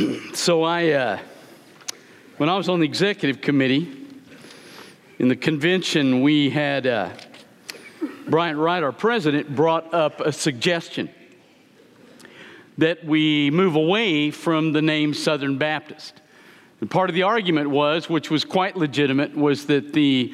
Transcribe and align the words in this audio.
so 0.34 0.62
I, 0.62 0.90
uh, 0.90 1.18
when 2.36 2.48
I 2.48 2.56
was 2.56 2.68
on 2.68 2.80
the 2.80 2.86
executive 2.86 3.40
committee 3.40 3.88
in 5.18 5.28
the 5.28 5.36
convention, 5.36 6.22
we 6.22 6.50
had 6.50 6.86
uh, 6.86 7.10
Bryant 8.28 8.58
Wright, 8.58 8.82
our 8.82 8.92
president, 8.92 9.54
brought 9.54 9.92
up 9.92 10.20
a 10.20 10.32
suggestion 10.32 11.10
that 12.78 13.04
we 13.04 13.50
move 13.50 13.74
away 13.74 14.30
from 14.30 14.72
the 14.72 14.80
name 14.80 15.12
Southern 15.12 15.58
Baptist. 15.58 16.20
And 16.80 16.90
part 16.90 17.10
of 17.10 17.14
the 17.14 17.24
argument 17.24 17.68
was, 17.68 18.08
which 18.08 18.30
was 18.30 18.44
quite 18.44 18.76
legitimate, 18.76 19.36
was 19.36 19.66
that 19.66 19.92
the 19.92 20.32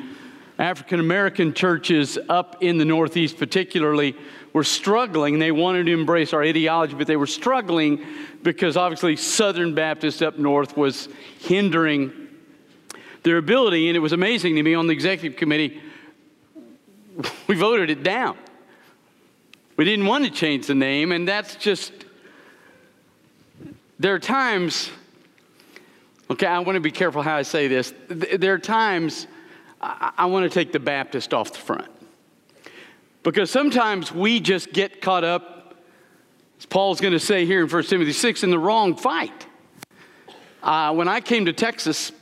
African 0.58 1.00
American 1.00 1.52
churches 1.52 2.18
up 2.28 2.62
in 2.62 2.78
the 2.78 2.84
Northeast, 2.84 3.36
particularly, 3.36 4.14
were 4.56 4.64
struggling. 4.64 5.38
They 5.38 5.52
wanted 5.52 5.84
to 5.84 5.92
embrace 5.92 6.32
our 6.32 6.42
ideology, 6.42 6.94
but 6.94 7.06
they 7.06 7.18
were 7.18 7.26
struggling 7.26 8.02
because 8.42 8.78
obviously 8.78 9.14
Southern 9.14 9.74
Baptist 9.74 10.22
up 10.22 10.38
north 10.38 10.78
was 10.78 11.10
hindering 11.40 12.28
their 13.22 13.36
ability. 13.36 13.88
And 13.88 13.96
it 13.98 14.00
was 14.00 14.14
amazing 14.14 14.56
to 14.56 14.62
me 14.62 14.72
on 14.72 14.86
the 14.86 14.94
executive 14.94 15.36
committee, 15.36 15.82
we 17.46 17.54
voted 17.54 17.90
it 17.90 18.02
down. 18.02 18.38
We 19.76 19.84
didn't 19.84 20.06
want 20.06 20.24
to 20.24 20.30
change 20.30 20.68
the 20.68 20.74
name, 20.74 21.12
and 21.12 21.28
that's 21.28 21.56
just, 21.56 21.92
there 23.98 24.14
are 24.14 24.18
times, 24.18 24.88
okay, 26.30 26.46
I 26.46 26.60
want 26.60 26.76
to 26.76 26.80
be 26.80 26.90
careful 26.90 27.20
how 27.20 27.36
I 27.36 27.42
say 27.42 27.68
this. 27.68 27.92
There 28.08 28.54
are 28.54 28.58
times 28.58 29.26
I, 29.82 30.12
I 30.16 30.26
want 30.26 30.50
to 30.50 30.58
take 30.58 30.72
the 30.72 30.80
Baptist 30.80 31.34
off 31.34 31.52
the 31.52 31.58
front. 31.58 31.90
Because 33.26 33.50
sometimes 33.50 34.12
we 34.12 34.38
just 34.38 34.72
get 34.72 35.02
caught 35.02 35.24
up, 35.24 35.74
as 36.60 36.66
Paul's 36.66 37.00
going 37.00 37.12
to 37.12 37.18
say 37.18 37.44
here 37.44 37.60
in 37.60 37.68
1 37.68 37.82
Timothy 37.82 38.12
6, 38.12 38.44
in 38.44 38.50
the 38.50 38.58
wrong 38.58 38.94
fight. 38.94 39.46
Uh, 40.62 40.94
when 40.94 41.08
I 41.08 41.20
came 41.20 41.46
to 41.46 41.52
Texas, 41.52 42.12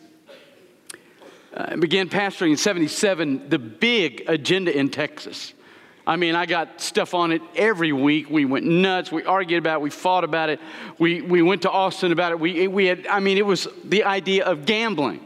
uh, 1.53 1.77
began 1.77 2.09
pastoring 2.09 2.53
in 2.53 2.57
77, 2.57 3.51
the 3.51 3.59
big 3.59 4.25
agenda 4.29 4.75
in 4.75 4.89
Texas. 4.89 5.53
I 6.07 6.17
mean, 6.17 6.35
I 6.35 6.47
got 6.47 6.81
stuff 6.81 7.13
on 7.13 7.33
it 7.33 7.43
every 7.55 7.93
week. 7.93 8.31
We 8.31 8.47
went 8.47 8.65
nuts. 8.65 9.13
We 9.13 9.25
argued 9.25 9.59
about 9.59 9.81
it. 9.81 9.83
We 9.83 9.91
fought 9.91 10.25
about 10.25 10.49
it. 10.49 10.59
We, 10.99 11.21
we 11.21 11.43
went 11.43 11.61
to 11.63 11.71
Austin 11.71 12.13
about 12.13 12.33
it. 12.33 12.41
We, 12.41 12.67
we 12.67 12.87
had, 12.87 13.07
I 13.09 13.21
mean, 13.21 13.37
it 13.37 13.45
was 13.45 13.69
the 13.85 14.05
idea 14.05 14.47
of 14.47 14.65
gambling. 14.65 15.21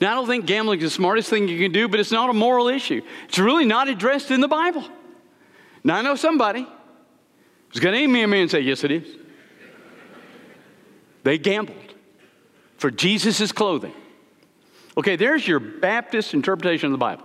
Now, 0.00 0.12
I 0.12 0.14
don't 0.14 0.26
think 0.26 0.46
gambling 0.46 0.78
is 0.80 0.84
the 0.84 0.90
smartest 0.90 1.28
thing 1.28 1.48
you 1.48 1.58
can 1.58 1.72
do, 1.72 1.88
but 1.88 1.98
it's 1.98 2.12
not 2.12 2.30
a 2.30 2.32
moral 2.32 2.68
issue. 2.68 3.02
It's 3.28 3.38
really 3.38 3.64
not 3.64 3.88
addressed 3.88 4.30
in 4.30 4.40
the 4.40 4.48
Bible. 4.48 4.84
Now, 5.82 5.96
I 5.96 6.02
know 6.02 6.14
somebody 6.14 6.66
who's 7.68 7.80
going 7.80 7.94
to 7.94 8.00
aim 8.00 8.12
me 8.12 8.40
and 8.40 8.50
say, 8.50 8.60
Yes, 8.60 8.84
it 8.84 8.92
is. 8.92 9.16
They 11.24 11.36
gambled 11.36 11.94
for 12.76 12.90
Jesus' 12.90 13.50
clothing. 13.52 13.92
Okay, 14.96 15.16
there's 15.16 15.46
your 15.46 15.60
Baptist 15.60 16.32
interpretation 16.32 16.86
of 16.86 16.92
the 16.92 16.98
Bible. 16.98 17.24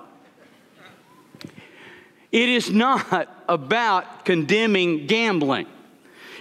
It 2.32 2.50
is 2.50 2.72
not 2.72 3.30
about 3.48 4.26
condemning 4.26 5.06
gambling. 5.06 5.68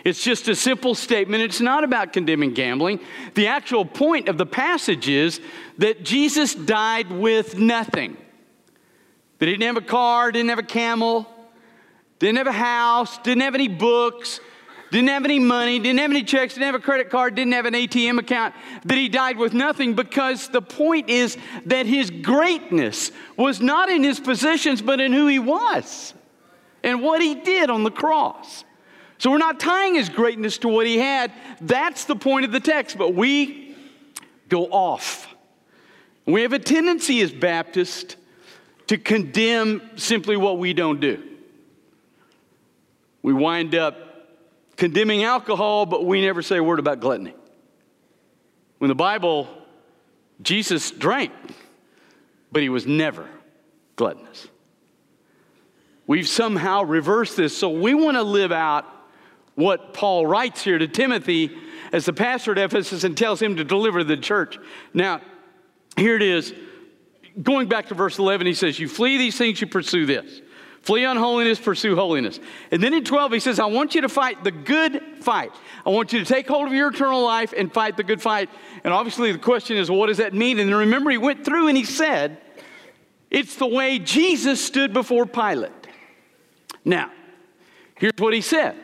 It's 0.04 0.22
just 0.22 0.48
a 0.48 0.56
simple 0.56 0.94
statement. 0.94 1.42
It's 1.42 1.60
not 1.60 1.84
about 1.84 2.12
condemning 2.12 2.54
gambling. 2.54 3.00
The 3.34 3.46
actual 3.46 3.84
point 3.84 4.28
of 4.28 4.36
the 4.36 4.46
passage 4.46 5.08
is 5.08 5.40
that 5.78 6.04
Jesus 6.04 6.54
died 6.54 7.10
with 7.10 7.56
nothing. 7.56 8.16
That 9.38 9.46
he 9.46 9.52
didn't 9.52 9.74
have 9.74 9.82
a 9.82 9.86
car, 9.86 10.32
didn't 10.32 10.50
have 10.50 10.58
a 10.58 10.64
camel, 10.64 11.28
didn't 12.18 12.38
have 12.38 12.46
a 12.46 12.52
house, 12.52 13.18
didn't 13.18 13.42
have 13.42 13.54
any 13.54 13.68
books, 13.68 14.40
didn't 14.92 15.08
have 15.08 15.24
any 15.24 15.38
money, 15.38 15.78
didn't 15.78 15.98
have 15.98 16.10
any 16.10 16.22
checks, 16.22 16.54
didn't 16.54 16.66
have 16.66 16.74
a 16.74 16.80
credit 16.80 17.08
card, 17.08 17.34
didn't 17.34 17.52
have 17.52 17.66
an 17.66 17.74
ATM 17.74 18.18
account, 18.18 18.54
that 18.84 18.98
he 18.98 19.08
died 19.08 19.38
with 19.38 19.54
nothing 19.54 19.94
because 19.94 20.48
the 20.48 20.62
point 20.62 21.08
is 21.08 21.36
that 21.66 21.86
his 21.86 22.10
greatness 22.10 23.10
was 23.36 23.60
not 23.60 23.88
in 23.88 24.04
his 24.04 24.20
possessions, 24.20 24.82
but 24.82 25.00
in 25.00 25.12
who 25.12 25.26
he 25.28 25.38
was 25.38 26.12
and 26.82 27.02
what 27.02 27.22
he 27.22 27.34
did 27.34 27.70
on 27.70 27.84
the 27.84 27.90
cross. 27.90 28.64
So 29.22 29.30
we're 29.30 29.38
not 29.38 29.60
tying 29.60 29.94
his 29.94 30.08
greatness 30.08 30.58
to 30.58 30.68
what 30.68 30.84
he 30.84 30.98
had. 30.98 31.30
That's 31.60 32.06
the 32.06 32.16
point 32.16 32.44
of 32.44 32.50
the 32.50 32.58
text, 32.58 32.98
but 32.98 33.14
we 33.14 33.76
go 34.48 34.64
off. 34.64 35.32
We 36.26 36.42
have 36.42 36.52
a 36.52 36.58
tendency 36.58 37.20
as 37.20 37.30
Baptists 37.30 38.16
to 38.88 38.98
condemn 38.98 39.80
simply 39.94 40.36
what 40.36 40.58
we 40.58 40.72
don't 40.72 40.98
do. 40.98 41.22
We 43.22 43.32
wind 43.32 43.76
up 43.76 43.94
condemning 44.76 45.22
alcohol, 45.22 45.86
but 45.86 46.04
we 46.04 46.20
never 46.20 46.42
say 46.42 46.56
a 46.56 46.64
word 46.64 46.80
about 46.80 46.98
gluttony. 46.98 47.36
When 48.78 48.88
the 48.88 48.96
Bible, 48.96 49.46
Jesus 50.42 50.90
drank, 50.90 51.30
but 52.50 52.60
he 52.60 52.68
was 52.68 52.88
never 52.88 53.28
gluttonous. 53.94 54.48
We've 56.08 56.26
somehow 56.26 56.82
reversed 56.82 57.36
this, 57.36 57.56
so 57.56 57.70
we 57.70 57.94
want 57.94 58.16
to 58.16 58.24
live 58.24 58.50
out 58.50 58.84
what 59.54 59.94
Paul 59.94 60.26
writes 60.26 60.62
here 60.62 60.78
to 60.78 60.88
Timothy 60.88 61.56
as 61.92 62.06
the 62.06 62.12
pastor 62.12 62.52
at 62.52 62.58
Ephesus 62.58 63.04
and 63.04 63.16
tells 63.16 63.40
him 63.40 63.56
to 63.56 63.64
deliver 63.64 64.02
the 64.02 64.16
church. 64.16 64.58
Now, 64.94 65.20
here 65.96 66.16
it 66.16 66.22
is. 66.22 66.54
Going 67.42 67.68
back 67.68 67.88
to 67.88 67.94
verse 67.94 68.18
11, 68.18 68.46
he 68.46 68.54
says, 68.54 68.78
You 68.78 68.88
flee 68.88 69.18
these 69.18 69.36
things, 69.36 69.60
you 69.60 69.66
pursue 69.66 70.06
this. 70.06 70.40
Flee 70.82 71.04
unholiness, 71.04 71.60
pursue 71.60 71.94
holiness. 71.94 72.40
And 72.72 72.82
then 72.82 72.92
in 72.92 73.04
12, 73.04 73.32
he 73.32 73.40
says, 73.40 73.60
I 73.60 73.66
want 73.66 73.94
you 73.94 74.00
to 74.00 74.08
fight 74.08 74.42
the 74.42 74.50
good 74.50 75.00
fight. 75.20 75.52
I 75.86 75.90
want 75.90 76.12
you 76.12 76.18
to 76.18 76.24
take 76.24 76.48
hold 76.48 76.66
of 76.66 76.74
your 76.74 76.88
eternal 76.90 77.22
life 77.22 77.54
and 77.56 77.72
fight 77.72 77.96
the 77.96 78.02
good 78.02 78.20
fight. 78.20 78.50
And 78.82 78.92
obviously, 78.92 79.30
the 79.30 79.38
question 79.38 79.76
is, 79.76 79.90
what 79.90 80.08
does 80.08 80.16
that 80.16 80.34
mean? 80.34 80.58
And 80.58 80.74
remember, 80.74 81.10
he 81.10 81.18
went 81.18 81.44
through 81.44 81.68
and 81.68 81.76
he 81.76 81.84
said, 81.84 82.38
It's 83.30 83.54
the 83.56 83.66
way 83.66 84.00
Jesus 84.00 84.62
stood 84.62 84.92
before 84.92 85.24
Pilate. 85.24 85.70
Now, 86.84 87.12
here's 87.94 88.18
what 88.18 88.34
he 88.34 88.40
said 88.40 88.76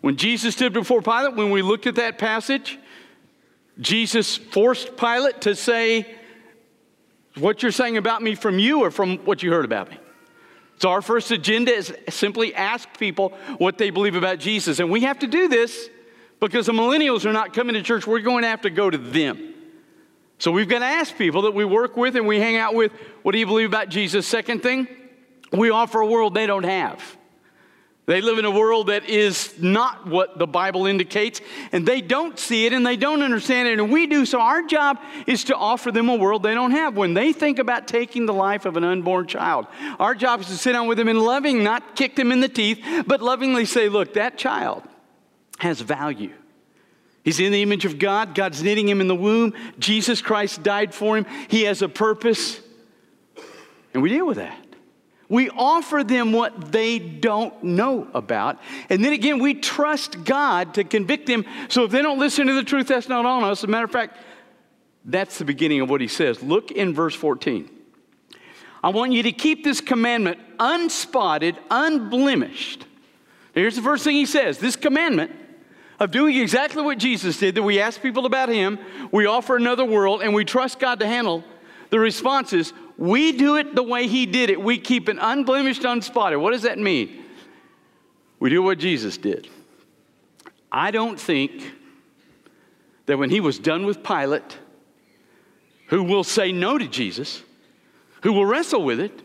when 0.00 0.16
Jesus 0.16 0.54
stood 0.54 0.72
before 0.72 1.02
Pilate, 1.02 1.34
when 1.34 1.50
we 1.50 1.62
looked 1.62 1.86
at 1.86 1.96
that 1.96 2.18
passage, 2.18 2.78
Jesus 3.80 4.36
forced 4.36 4.96
Pilate 4.96 5.40
to 5.42 5.54
say, 5.54 6.06
What 7.36 7.62
you're 7.62 7.72
saying 7.72 7.96
about 7.96 8.22
me 8.22 8.34
from 8.34 8.58
you 8.58 8.80
or 8.80 8.90
from 8.90 9.18
what 9.18 9.42
you 9.42 9.50
heard 9.50 9.64
about 9.64 9.90
me? 9.90 9.98
So, 10.78 10.90
our 10.90 11.02
first 11.02 11.30
agenda 11.32 11.72
is 11.72 11.92
simply 12.08 12.54
ask 12.54 12.88
people 12.98 13.30
what 13.58 13.78
they 13.78 13.90
believe 13.90 14.14
about 14.14 14.38
Jesus. 14.38 14.78
And 14.78 14.90
we 14.90 15.00
have 15.00 15.18
to 15.20 15.26
do 15.26 15.48
this 15.48 15.88
because 16.38 16.66
the 16.66 16.72
millennials 16.72 17.24
are 17.24 17.32
not 17.32 17.52
coming 17.52 17.74
to 17.74 17.82
church. 17.82 18.06
We're 18.06 18.20
going 18.20 18.42
to 18.42 18.48
have 18.48 18.62
to 18.62 18.70
go 18.70 18.88
to 18.88 18.98
them. 18.98 19.54
So, 20.38 20.52
we've 20.52 20.68
got 20.68 20.80
to 20.80 20.84
ask 20.84 21.16
people 21.16 21.42
that 21.42 21.54
we 21.54 21.64
work 21.64 21.96
with 21.96 22.14
and 22.14 22.26
we 22.26 22.38
hang 22.38 22.56
out 22.56 22.74
with 22.74 22.92
what 23.22 23.32
do 23.32 23.38
you 23.38 23.46
believe 23.46 23.68
about 23.68 23.88
Jesus? 23.88 24.26
Second 24.26 24.62
thing, 24.62 24.86
we 25.52 25.70
offer 25.70 26.00
a 26.00 26.06
world 26.06 26.34
they 26.34 26.46
don't 26.46 26.64
have. 26.64 27.17
They 28.08 28.22
live 28.22 28.38
in 28.38 28.46
a 28.46 28.50
world 28.50 28.86
that 28.86 29.04
is 29.04 29.52
not 29.60 30.06
what 30.06 30.38
the 30.38 30.46
Bible 30.46 30.86
indicates, 30.86 31.42
and 31.72 31.86
they 31.86 32.00
don't 32.00 32.38
see 32.38 32.64
it 32.64 32.72
and 32.72 32.84
they 32.84 32.96
don't 32.96 33.20
understand 33.20 33.68
it, 33.68 33.78
and 33.78 33.92
we 33.92 34.06
do. 34.06 34.24
So, 34.24 34.40
our 34.40 34.62
job 34.62 34.98
is 35.26 35.44
to 35.44 35.54
offer 35.54 35.92
them 35.92 36.08
a 36.08 36.16
world 36.16 36.42
they 36.42 36.54
don't 36.54 36.70
have. 36.70 36.96
When 36.96 37.12
they 37.12 37.34
think 37.34 37.58
about 37.58 37.86
taking 37.86 38.24
the 38.24 38.32
life 38.32 38.64
of 38.64 38.78
an 38.78 38.84
unborn 38.84 39.26
child, 39.26 39.66
our 40.00 40.14
job 40.14 40.40
is 40.40 40.46
to 40.46 40.56
sit 40.56 40.72
down 40.72 40.86
with 40.86 40.96
them 40.96 41.08
and 41.08 41.20
loving, 41.20 41.62
not 41.62 41.96
kick 41.96 42.16
them 42.16 42.32
in 42.32 42.40
the 42.40 42.48
teeth, 42.48 42.82
but 43.06 43.20
lovingly 43.20 43.66
say, 43.66 43.90
Look, 43.90 44.14
that 44.14 44.38
child 44.38 44.84
has 45.58 45.82
value. 45.82 46.32
He's 47.24 47.40
in 47.40 47.52
the 47.52 47.60
image 47.60 47.84
of 47.84 47.98
God. 47.98 48.34
God's 48.34 48.62
knitting 48.62 48.88
him 48.88 49.02
in 49.02 49.08
the 49.08 49.14
womb. 49.14 49.52
Jesus 49.78 50.22
Christ 50.22 50.62
died 50.62 50.94
for 50.94 51.18
him. 51.18 51.26
He 51.48 51.64
has 51.64 51.82
a 51.82 51.90
purpose. 51.90 52.58
And 53.92 54.02
we 54.02 54.08
deal 54.08 54.26
with 54.26 54.38
that. 54.38 54.67
We 55.28 55.50
offer 55.50 56.02
them 56.02 56.32
what 56.32 56.72
they 56.72 56.98
don't 56.98 57.62
know 57.62 58.08
about. 58.14 58.58
And 58.88 59.04
then 59.04 59.12
again, 59.12 59.38
we 59.40 59.54
trust 59.54 60.24
God 60.24 60.74
to 60.74 60.84
convict 60.84 61.26
them. 61.26 61.44
So 61.68 61.84
if 61.84 61.90
they 61.90 62.00
don't 62.00 62.18
listen 62.18 62.46
to 62.46 62.54
the 62.54 62.62
truth, 62.62 62.88
that's 62.88 63.08
not 63.08 63.26
on 63.26 63.44
us. 63.44 63.60
As 63.60 63.64
a 63.64 63.66
matter 63.66 63.84
of 63.84 63.90
fact, 63.90 64.16
that's 65.04 65.38
the 65.38 65.44
beginning 65.44 65.80
of 65.80 65.90
what 65.90 66.00
he 66.00 66.08
says. 66.08 66.42
Look 66.42 66.70
in 66.70 66.94
verse 66.94 67.14
14. 67.14 67.68
I 68.82 68.90
want 68.90 69.12
you 69.12 69.22
to 69.24 69.32
keep 69.32 69.64
this 69.64 69.80
commandment 69.80 70.38
unspotted, 70.58 71.56
unblemished. 71.70 72.86
Here's 73.54 73.76
the 73.76 73.82
first 73.82 74.04
thing 74.04 74.14
he 74.14 74.26
says 74.26 74.58
this 74.58 74.76
commandment 74.76 75.32
of 75.98 76.10
doing 76.12 76.36
exactly 76.36 76.82
what 76.82 76.98
Jesus 76.98 77.38
did, 77.38 77.56
that 77.56 77.62
we 77.62 77.80
ask 77.80 78.00
people 78.00 78.24
about 78.24 78.48
him, 78.48 78.78
we 79.10 79.26
offer 79.26 79.56
another 79.56 79.84
world, 79.84 80.22
and 80.22 80.32
we 80.32 80.44
trust 80.44 80.78
God 80.78 81.00
to 81.00 81.06
handle 81.06 81.42
the 81.90 81.98
responses 81.98 82.72
we 82.98 83.32
do 83.32 83.56
it 83.56 83.74
the 83.74 83.82
way 83.82 84.06
he 84.06 84.26
did 84.26 84.50
it. 84.50 84.60
We 84.60 84.78
keep 84.78 85.08
it 85.08 85.16
unblemished, 85.20 85.84
unspotted. 85.84 86.40
What 86.40 86.52
does 86.52 86.62
that 86.62 86.78
mean? 86.78 87.24
We 88.40 88.50
do 88.50 88.62
what 88.62 88.78
Jesus 88.78 89.16
did. 89.16 89.48
I 90.70 90.90
don't 90.90 91.18
think 91.18 91.72
that 93.06 93.18
when 93.18 93.30
he 93.30 93.40
was 93.40 93.58
done 93.58 93.86
with 93.86 94.02
Pilate, 94.02 94.58
who 95.86 96.02
will 96.02 96.24
say 96.24 96.52
no 96.52 96.76
to 96.76 96.86
Jesus, 96.86 97.42
who 98.22 98.34
will 98.34 98.44
wrestle 98.44 98.82
with 98.82 99.00
it, 99.00 99.22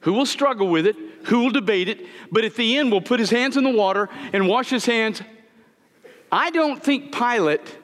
who 0.00 0.14
will 0.14 0.24
struggle 0.24 0.68
with 0.68 0.86
it, 0.86 0.96
who 1.24 1.40
will 1.40 1.50
debate 1.50 1.88
it, 1.88 2.06
but 2.32 2.44
at 2.44 2.54
the 2.54 2.78
end 2.78 2.90
will 2.90 3.02
put 3.02 3.20
his 3.20 3.28
hands 3.28 3.56
in 3.56 3.64
the 3.64 3.70
water 3.70 4.08
and 4.32 4.48
wash 4.48 4.70
his 4.70 4.86
hands 4.86 5.20
I 6.30 6.50
don't 6.50 6.82
think 6.82 7.12
Pilate 7.12 7.76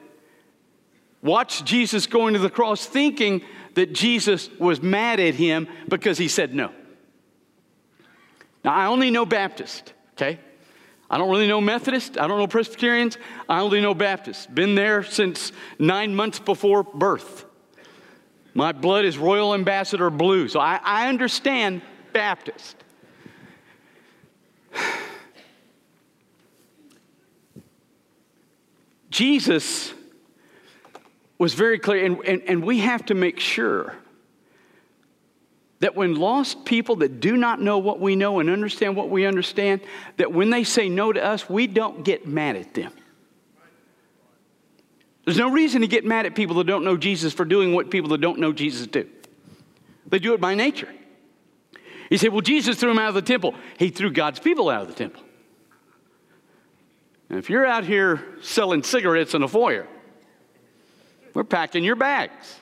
watched 1.21 1.65
Jesus 1.65 2.05
going 2.05 2.33
to 2.33 2.39
the 2.39 2.49
cross 2.49 2.85
thinking 2.85 3.41
that 3.75 3.93
Jesus 3.93 4.49
was 4.59 4.81
mad 4.81 5.19
at 5.19 5.35
him 5.35 5.67
because 5.87 6.17
he 6.17 6.27
said 6.27 6.55
no. 6.55 6.71
Now, 8.63 8.73
I 8.73 8.87
only 8.87 9.11
know 9.11 9.25
Baptist, 9.25 9.93
okay? 10.13 10.39
I 11.09 11.17
don't 11.17 11.29
really 11.29 11.47
know 11.47 11.61
Methodist. 11.61 12.17
I 12.17 12.27
don't 12.27 12.39
know 12.39 12.47
Presbyterians. 12.47 13.17
I 13.47 13.59
only 13.61 13.79
know 13.79 13.93
Baptist. 13.93 14.53
Been 14.55 14.73
there 14.75 15.03
since 15.03 15.51
nine 15.77 16.15
months 16.15 16.39
before 16.39 16.81
birth. 16.83 17.45
My 18.55 18.71
blood 18.71 19.05
is 19.05 19.17
Royal 19.17 19.53
Ambassador 19.53 20.09
blue, 20.09 20.47
so 20.47 20.59
I, 20.59 20.79
I 20.83 21.09
understand 21.09 21.83
Baptist. 22.13 22.77
Jesus 29.09 29.93
was 31.37 31.53
very 31.53 31.79
clear, 31.79 32.05
and, 32.05 32.23
and, 32.25 32.41
and 32.47 32.63
we 32.63 32.79
have 32.79 33.05
to 33.05 33.13
make 33.13 33.39
sure 33.39 33.95
that 35.79 35.95
when 35.95 36.15
lost 36.15 36.65
people 36.65 36.97
that 36.97 37.19
do 37.19 37.35
not 37.35 37.61
know 37.61 37.77
what 37.77 37.99
we 37.99 38.15
know 38.15 38.39
and 38.39 38.49
understand 38.49 38.95
what 38.95 39.09
we 39.09 39.25
understand, 39.25 39.81
that 40.17 40.31
when 40.31 40.49
they 40.49 40.63
say 40.63 40.87
no 40.89 41.11
to 41.11 41.23
us, 41.23 41.49
we 41.49 41.67
don't 41.67 42.03
get 42.03 42.25
mad 42.25 42.55
at 42.55 42.73
them. 42.73 42.93
There's 45.25 45.37
no 45.37 45.51
reason 45.51 45.81
to 45.81 45.87
get 45.87 46.05
mad 46.05 46.25
at 46.25 46.35
people 46.35 46.55
that 46.57 46.67
don't 46.67 46.85
know 46.85 46.97
Jesus 46.97 47.33
for 47.33 47.45
doing 47.45 47.73
what 47.73 47.89
people 47.89 48.11
that 48.11 48.21
don't 48.21 48.39
know 48.39 48.53
Jesus 48.53 48.87
do. 48.87 49.07
They 50.07 50.19
do 50.19 50.33
it 50.33 50.41
by 50.41 50.55
nature. 50.55 50.93
You 52.09 52.17
say, 52.19 52.29
well, 52.29 52.41
Jesus 52.41 52.79
threw 52.79 52.91
him 52.91 52.99
out 52.99 53.09
of 53.09 53.15
the 53.15 53.21
temple. 53.23 53.55
He 53.77 53.89
threw 53.89 54.11
God's 54.11 54.39
people 54.39 54.69
out 54.69 54.83
of 54.83 54.87
the 54.87 54.93
temple. 54.93 55.23
And 57.29 57.39
if 57.39 57.49
you're 57.49 57.65
out 57.65 57.83
here 57.83 58.23
selling 58.41 58.83
cigarettes 58.83 59.33
in 59.33 59.41
a 59.41 59.47
foyer, 59.47 59.87
we're 61.35 61.43
packing 61.43 61.83
your 61.83 61.95
bags. 61.95 62.55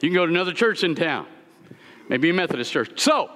You 0.00 0.08
can 0.08 0.14
go 0.14 0.24
to 0.24 0.32
another 0.32 0.52
church 0.52 0.84
in 0.84 0.94
town, 0.94 1.26
maybe 2.08 2.30
a 2.30 2.32
Methodist 2.32 2.72
church. 2.72 2.98
So, 3.00 3.30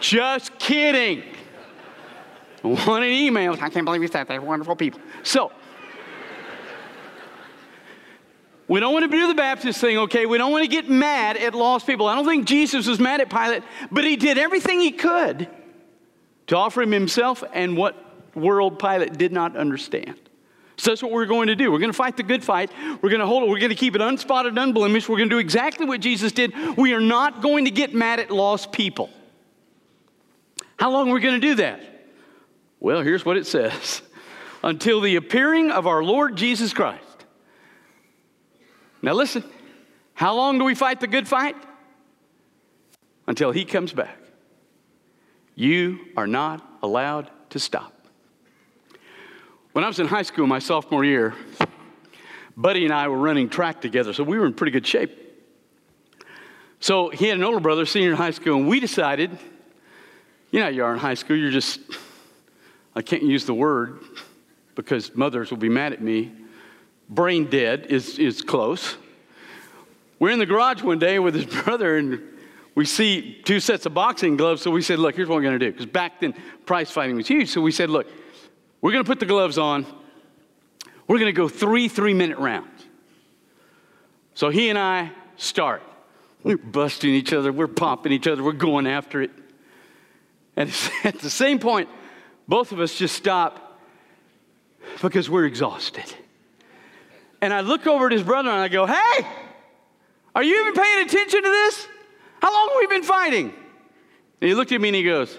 just 0.00 0.58
kidding. 0.58 1.22
Want 2.62 3.04
an 3.04 3.10
email? 3.10 3.54
I 3.54 3.70
can't 3.70 3.84
believe 3.84 4.02
you 4.02 4.08
said 4.08 4.28
that. 4.28 4.42
Wonderful 4.42 4.76
people. 4.76 5.00
So, 5.22 5.52
we 8.68 8.80
don't 8.80 8.92
want 8.92 9.10
to 9.10 9.16
do 9.16 9.28
the 9.28 9.34
Baptist 9.34 9.80
thing, 9.80 9.98
okay? 9.98 10.26
We 10.26 10.38
don't 10.38 10.50
want 10.50 10.64
to 10.64 10.70
get 10.70 10.88
mad 10.88 11.36
at 11.36 11.54
lost 11.54 11.86
people. 11.86 12.06
I 12.06 12.14
don't 12.14 12.24
think 12.24 12.46
Jesus 12.46 12.86
was 12.86 12.98
mad 12.98 13.20
at 13.20 13.30
Pilate, 13.30 13.62
but 13.90 14.04
he 14.04 14.16
did 14.16 14.38
everything 14.38 14.80
he 14.80 14.92
could 14.92 15.48
to 16.48 16.56
offer 16.56 16.82
him 16.82 16.90
himself 16.90 17.44
and 17.52 17.76
what 17.76 17.96
world 18.34 18.78
Pilate 18.78 19.18
did 19.18 19.32
not 19.32 19.56
understand. 19.56 20.16
So 20.82 20.90
that's 20.90 21.00
what 21.00 21.12
we're 21.12 21.26
going 21.26 21.46
to 21.46 21.54
do. 21.54 21.70
We're 21.70 21.78
going 21.78 21.92
to 21.92 21.96
fight 21.96 22.16
the 22.16 22.24
good 22.24 22.42
fight. 22.42 22.72
We're 23.00 23.08
going 23.08 23.20
to 23.20 23.26
hold 23.26 23.44
it. 23.44 23.48
We're 23.48 23.60
going 23.60 23.70
to 23.70 23.76
keep 23.76 23.94
it 23.94 24.00
unspotted, 24.00 24.60
unblemished. 24.60 25.08
We're 25.08 25.16
going 25.16 25.28
to 25.28 25.36
do 25.36 25.38
exactly 25.38 25.86
what 25.86 26.00
Jesus 26.00 26.32
did. 26.32 26.52
We 26.76 26.92
are 26.92 27.00
not 27.00 27.40
going 27.40 27.66
to 27.66 27.70
get 27.70 27.94
mad 27.94 28.18
at 28.18 28.32
lost 28.32 28.72
people. 28.72 29.08
How 30.80 30.90
long 30.90 31.08
are 31.08 31.14
we 31.14 31.20
going 31.20 31.40
to 31.40 31.46
do 31.46 31.54
that? 31.54 31.80
Well, 32.80 33.00
here's 33.02 33.24
what 33.24 33.36
it 33.36 33.46
says 33.46 34.02
until 34.64 35.00
the 35.00 35.14
appearing 35.14 35.70
of 35.70 35.86
our 35.86 36.02
Lord 36.02 36.34
Jesus 36.34 36.74
Christ. 36.74 37.26
Now, 39.02 39.12
listen, 39.12 39.44
how 40.14 40.34
long 40.34 40.58
do 40.58 40.64
we 40.64 40.74
fight 40.74 40.98
the 40.98 41.06
good 41.06 41.28
fight? 41.28 41.54
Until 43.28 43.52
he 43.52 43.64
comes 43.64 43.92
back. 43.92 44.18
You 45.54 46.00
are 46.16 46.26
not 46.26 46.78
allowed 46.82 47.30
to 47.50 47.60
stop. 47.60 47.91
When 49.72 49.84
I 49.84 49.88
was 49.88 49.98
in 49.98 50.06
high 50.06 50.22
school, 50.22 50.46
my 50.46 50.58
sophomore 50.58 51.02
year, 51.02 51.34
Buddy 52.58 52.84
and 52.84 52.92
I 52.92 53.08
were 53.08 53.16
running 53.16 53.48
track 53.48 53.80
together, 53.80 54.12
so 54.12 54.22
we 54.22 54.38
were 54.38 54.44
in 54.44 54.52
pretty 54.52 54.70
good 54.70 54.86
shape. 54.86 55.18
So 56.78 57.08
he 57.08 57.28
had 57.28 57.38
an 57.38 57.44
older 57.44 57.58
brother, 57.58 57.86
senior 57.86 58.10
in 58.10 58.16
high 58.16 58.32
school, 58.32 58.58
and 58.58 58.68
we 58.68 58.80
decided, 58.80 59.30
you 60.50 60.60
know, 60.60 60.68
you 60.68 60.84
are 60.84 60.92
in 60.92 60.98
high 60.98 61.14
school, 61.14 61.36
you're 61.38 61.50
just, 61.50 61.80
I 62.94 63.00
can't 63.00 63.22
use 63.22 63.46
the 63.46 63.54
word 63.54 64.00
because 64.74 65.16
mothers 65.16 65.50
will 65.50 65.56
be 65.56 65.70
mad 65.70 65.94
at 65.94 66.02
me. 66.02 66.32
Brain 67.08 67.48
dead 67.48 67.86
is, 67.86 68.18
is 68.18 68.42
close. 68.42 68.96
We're 70.18 70.32
in 70.32 70.38
the 70.38 70.44
garage 70.44 70.82
one 70.82 70.98
day 70.98 71.18
with 71.18 71.34
his 71.34 71.46
brother, 71.64 71.96
and 71.96 72.20
we 72.74 72.84
see 72.84 73.40
two 73.42 73.58
sets 73.58 73.86
of 73.86 73.94
boxing 73.94 74.36
gloves. 74.36 74.60
So 74.60 74.70
we 74.70 74.82
said, 74.82 74.98
look, 74.98 75.16
here's 75.16 75.28
what 75.28 75.36
we're 75.36 75.42
going 75.42 75.58
to 75.58 75.66
do. 75.66 75.72
Because 75.72 75.86
back 75.86 76.20
then, 76.20 76.34
prize 76.66 76.90
fighting 76.90 77.16
was 77.16 77.26
huge. 77.26 77.48
So 77.48 77.62
we 77.62 77.72
said, 77.72 77.88
look, 77.88 78.06
we're 78.82 78.92
going 78.92 79.02
to 79.02 79.08
put 79.08 79.20
the 79.20 79.26
gloves 79.26 79.56
on. 79.56 79.86
We're 81.06 81.18
going 81.18 81.32
to 81.34 81.36
go 81.36 81.48
three 81.48 81.88
three 81.88 82.12
minute 82.12 82.36
rounds. 82.36 82.68
So 84.34 84.50
he 84.50 84.68
and 84.68 84.78
I 84.78 85.12
start. 85.36 85.82
We're 86.42 86.56
busting 86.56 87.10
each 87.10 87.32
other, 87.32 87.52
we're 87.52 87.68
popping 87.68 88.12
each 88.12 88.26
other, 88.26 88.42
we're 88.42 88.52
going 88.52 88.86
after 88.86 89.22
it. 89.22 89.30
And 90.56 90.70
at 91.04 91.20
the 91.20 91.30
same 91.30 91.58
point, 91.58 91.88
both 92.48 92.72
of 92.72 92.80
us 92.80 92.94
just 92.94 93.14
stop 93.14 93.80
because 95.00 95.30
we're 95.30 95.46
exhausted. 95.46 96.12
And 97.40 97.52
I 97.52 97.60
look 97.60 97.86
over 97.86 98.06
at 98.06 98.12
his 98.12 98.22
brother 98.22 98.50
and 98.50 98.60
I 98.60 98.68
go, 98.68 98.86
Hey, 98.86 99.26
are 100.34 100.42
you 100.42 100.60
even 100.60 100.74
paying 100.74 101.06
attention 101.06 101.42
to 101.42 101.48
this? 101.48 101.88
How 102.40 102.52
long 102.52 102.68
have 102.70 102.76
we 102.78 102.86
been 102.88 103.04
fighting? 103.04 103.52
And 104.40 104.48
he 104.48 104.54
looked 104.54 104.72
at 104.72 104.80
me 104.80 104.88
and 104.88 104.96
he 104.96 105.04
goes, 105.04 105.38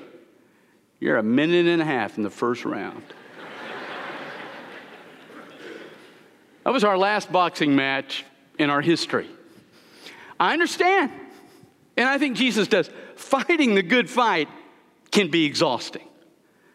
You're 0.99 1.17
a 1.17 1.23
minute 1.23 1.65
and 1.65 1.81
a 1.81 1.85
half 1.85 2.17
in 2.17 2.23
the 2.23 2.29
first 2.29 2.63
round. 2.63 3.03
That 6.63 6.71
was 6.71 6.83
our 6.83 6.97
last 6.97 7.31
boxing 7.31 7.75
match 7.75 8.23
in 8.57 8.69
our 8.69 8.81
history. 8.81 9.29
I 10.39 10.53
understand, 10.53 11.11
and 11.97 12.07
I 12.07 12.17
think 12.17 12.37
Jesus 12.37 12.67
does. 12.67 12.89
Fighting 13.15 13.75
the 13.75 13.83
good 13.83 14.09
fight 14.09 14.49
can 15.11 15.29
be 15.29 15.45
exhausting. 15.45 16.07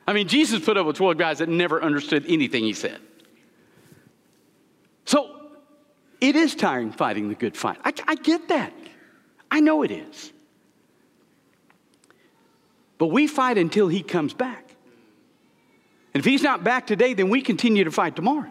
I 0.06 0.12
mean, 0.12 0.28
Jesus 0.28 0.64
put 0.64 0.76
up 0.76 0.86
with 0.86 0.96
12 0.96 1.18
guys 1.18 1.38
that 1.38 1.48
never 1.48 1.82
understood 1.82 2.24
anything 2.28 2.64
he 2.64 2.72
said. 2.72 2.98
So 5.04 5.50
it 6.20 6.36
is 6.36 6.54
tiring 6.54 6.92
fighting 6.92 7.28
the 7.28 7.34
good 7.34 7.56
fight. 7.56 7.78
I, 7.84 7.92
I 8.06 8.14
get 8.14 8.48
that. 8.48 8.72
I 9.50 9.60
know 9.60 9.82
it 9.82 9.90
is. 9.90 10.32
But 12.98 13.06
we 13.06 13.26
fight 13.26 13.58
until 13.58 13.88
he 13.88 14.02
comes 14.02 14.34
back. 14.34 14.74
And 16.14 16.20
if 16.20 16.24
he's 16.24 16.42
not 16.42 16.64
back 16.64 16.86
today, 16.86 17.14
then 17.14 17.28
we 17.28 17.42
continue 17.42 17.84
to 17.84 17.92
fight 17.92 18.16
tomorrow. 18.16 18.50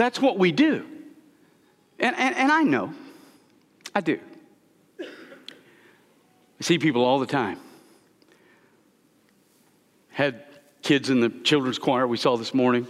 That's 0.00 0.18
what 0.18 0.38
we 0.38 0.50
do. 0.50 0.86
And, 1.98 2.16
and, 2.16 2.34
and 2.34 2.50
I 2.50 2.62
know, 2.62 2.94
I 3.94 4.00
do. 4.00 4.18
I 4.98 5.04
see 6.62 6.78
people 6.78 7.04
all 7.04 7.18
the 7.18 7.26
time. 7.26 7.58
Had 10.08 10.42
kids 10.80 11.10
in 11.10 11.20
the 11.20 11.28
children's 11.28 11.78
choir 11.78 12.06
we 12.06 12.16
saw 12.16 12.38
this 12.38 12.54
morning, 12.54 12.86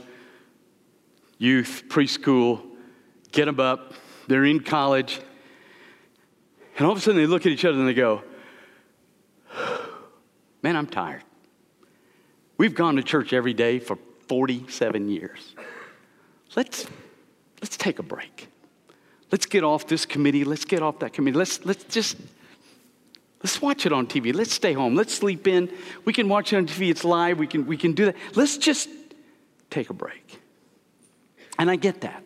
youth, 1.39 1.83
preschool, 1.89 2.63
get 3.33 3.47
them 3.47 3.59
up, 3.59 3.95
they're 4.29 4.45
in 4.45 4.61
college, 4.61 5.21
and 6.77 6.87
all 6.87 6.93
of 6.93 6.99
a 6.99 7.01
sudden 7.01 7.21
they 7.21 7.27
look 7.27 7.45
at 7.45 7.51
each 7.51 7.65
other 7.65 7.77
and 7.77 7.89
they 7.89 7.95
go, 7.95 8.23
Man, 10.63 10.77
I'm 10.77 10.87
tired. 10.87 11.25
We've 12.57 12.77
gone 12.77 12.95
to 12.95 13.03
church 13.03 13.33
every 13.33 13.53
day 13.53 13.81
for 13.81 13.99
47 14.29 15.09
years. 15.09 15.57
Let's, 16.57 16.87
let's 17.61 17.77
take 17.77 17.99
a 17.99 18.03
break. 18.03 18.49
Let's 19.31 19.47
get 19.47 19.63
off 19.63 19.87
this 19.87 20.07
committee. 20.07 20.45
Let's 20.45 20.65
get 20.65 20.83
off 20.83 20.99
that 21.01 21.13
committee. 21.13 21.39
Let's, 21.39 21.65
let's 21.65 21.85
just, 21.85 22.17
let's 23.43 23.63
watch 23.63 23.87
it 23.87 23.93
on 23.93 24.07
TV. 24.07 24.35
Let's 24.35 24.53
stay 24.53 24.73
home. 24.73 24.95
Let's 24.95 25.15
sleep 25.15 25.47
in. 25.47 25.71
We 26.05 26.13
can 26.13 26.29
watch 26.29 26.53
it 26.53 26.57
on 26.57 26.67
TV. 26.67 26.91
It's 26.91 27.05
live. 27.05 27.39
We 27.39 27.47
can, 27.47 27.67
we 27.67 27.77
can 27.77 27.93
do 27.93 28.07
that. 28.07 28.17
Let's 28.35 28.57
just 28.57 28.89
take 29.71 29.91
a 29.91 29.95
break. 29.95 30.41
And 31.59 31.71
I 31.71 31.77
get 31.77 32.01
that. 32.01 32.25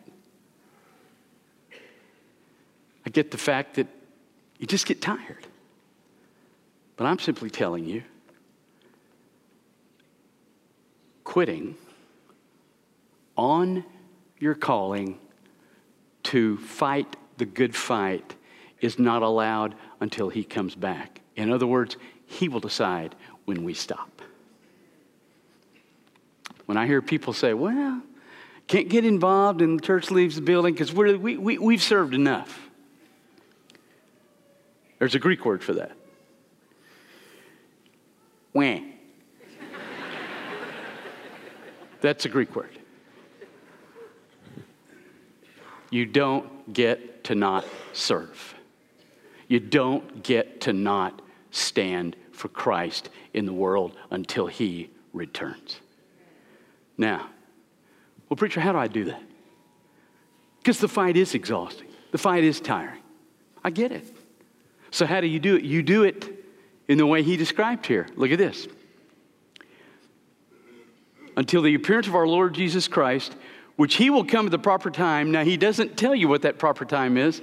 I 3.05 3.09
get 3.11 3.29
the 3.29 3.37
fact 3.37 3.75
that 3.75 3.87
you 4.57 4.65
just 4.65 4.87
get 4.87 5.01
tired. 5.01 5.45
But 6.97 7.05
I'm 7.05 7.19
simply 7.19 7.49
telling 7.49 7.85
you 7.85 8.03
quitting 11.23 11.75
on 13.35 13.83
your 14.39 14.55
calling 14.55 15.19
to 16.25 16.57
fight 16.57 17.15
the 17.37 17.45
good 17.45 17.75
fight 17.75 18.35
is 18.81 18.99
not 18.99 19.21
allowed 19.21 19.75
until 19.99 20.29
he 20.29 20.43
comes 20.43 20.75
back. 20.75 21.21
In 21.35 21.51
other 21.51 21.67
words, 21.67 21.97
he 22.25 22.49
will 22.49 22.59
decide 22.59 23.15
when 23.45 23.63
we 23.63 23.73
stop. 23.73 24.21
When 26.65 26.77
I 26.77 26.87
hear 26.87 27.01
people 27.01 27.33
say, 27.33 27.53
well, 27.53 28.01
can't 28.67 28.89
get 28.89 29.05
involved 29.05 29.61
and 29.61 29.79
the 29.79 29.85
church 29.85 30.09
leaves 30.09 30.35
the 30.35 30.41
building 30.41 30.73
because 30.73 30.93
we, 30.93 31.15
we, 31.15 31.57
we've 31.57 31.83
served 31.83 32.13
enough. 32.13 32.69
There's 34.97 35.13
a 35.13 35.19
Greek 35.19 35.45
word 35.45 35.63
for 35.63 35.73
that. 35.73 35.91
When. 38.53 38.93
That's 42.01 42.25
a 42.25 42.29
Greek 42.29 42.55
word. 42.55 42.79
You 45.95 46.05
don't 46.05 46.73
get 46.73 47.23
to 47.23 47.35
not 47.35 47.65
serve. 47.93 48.53
You 49.47 49.61
don't 49.61 50.23
get 50.23 50.59
to 50.61 50.73
not 50.73 51.21
stand 51.51 52.17
for 52.33 52.49
Christ 52.49 53.09
in 53.33 53.45
the 53.45 53.53
world 53.53 53.95
until 54.11 54.47
he 54.47 54.89
returns. 55.13 55.79
Now, 56.97 57.29
well, 58.27 58.35
preacher, 58.35 58.59
how 58.59 58.73
do 58.73 58.77
I 58.77 58.89
do 58.89 59.05
that? 59.05 59.21
Because 60.57 60.79
the 60.79 60.89
fight 60.89 61.15
is 61.15 61.33
exhausting, 61.33 61.87
the 62.11 62.17
fight 62.17 62.43
is 62.43 62.59
tiring. 62.59 63.01
I 63.63 63.69
get 63.69 63.93
it. 63.93 64.05
So, 64.91 65.05
how 65.05 65.21
do 65.21 65.27
you 65.27 65.39
do 65.39 65.55
it? 65.55 65.63
You 65.63 65.81
do 65.81 66.03
it 66.03 66.45
in 66.89 66.97
the 66.97 67.05
way 67.05 67.23
he 67.23 67.37
described 67.37 67.85
here. 67.85 68.07
Look 68.17 68.31
at 68.31 68.37
this. 68.37 68.67
Until 71.37 71.61
the 71.61 71.73
appearance 71.73 72.07
of 72.07 72.15
our 72.15 72.27
Lord 72.27 72.53
Jesus 72.53 72.89
Christ, 72.89 73.35
which 73.75 73.95
he 73.95 74.09
will 74.09 74.25
come 74.25 74.45
at 74.45 74.51
the 74.51 74.59
proper 74.59 74.89
time. 74.89 75.31
Now, 75.31 75.43
he 75.43 75.57
doesn't 75.57 75.97
tell 75.97 76.15
you 76.15 76.27
what 76.27 76.43
that 76.43 76.57
proper 76.57 76.85
time 76.85 77.17
is. 77.17 77.41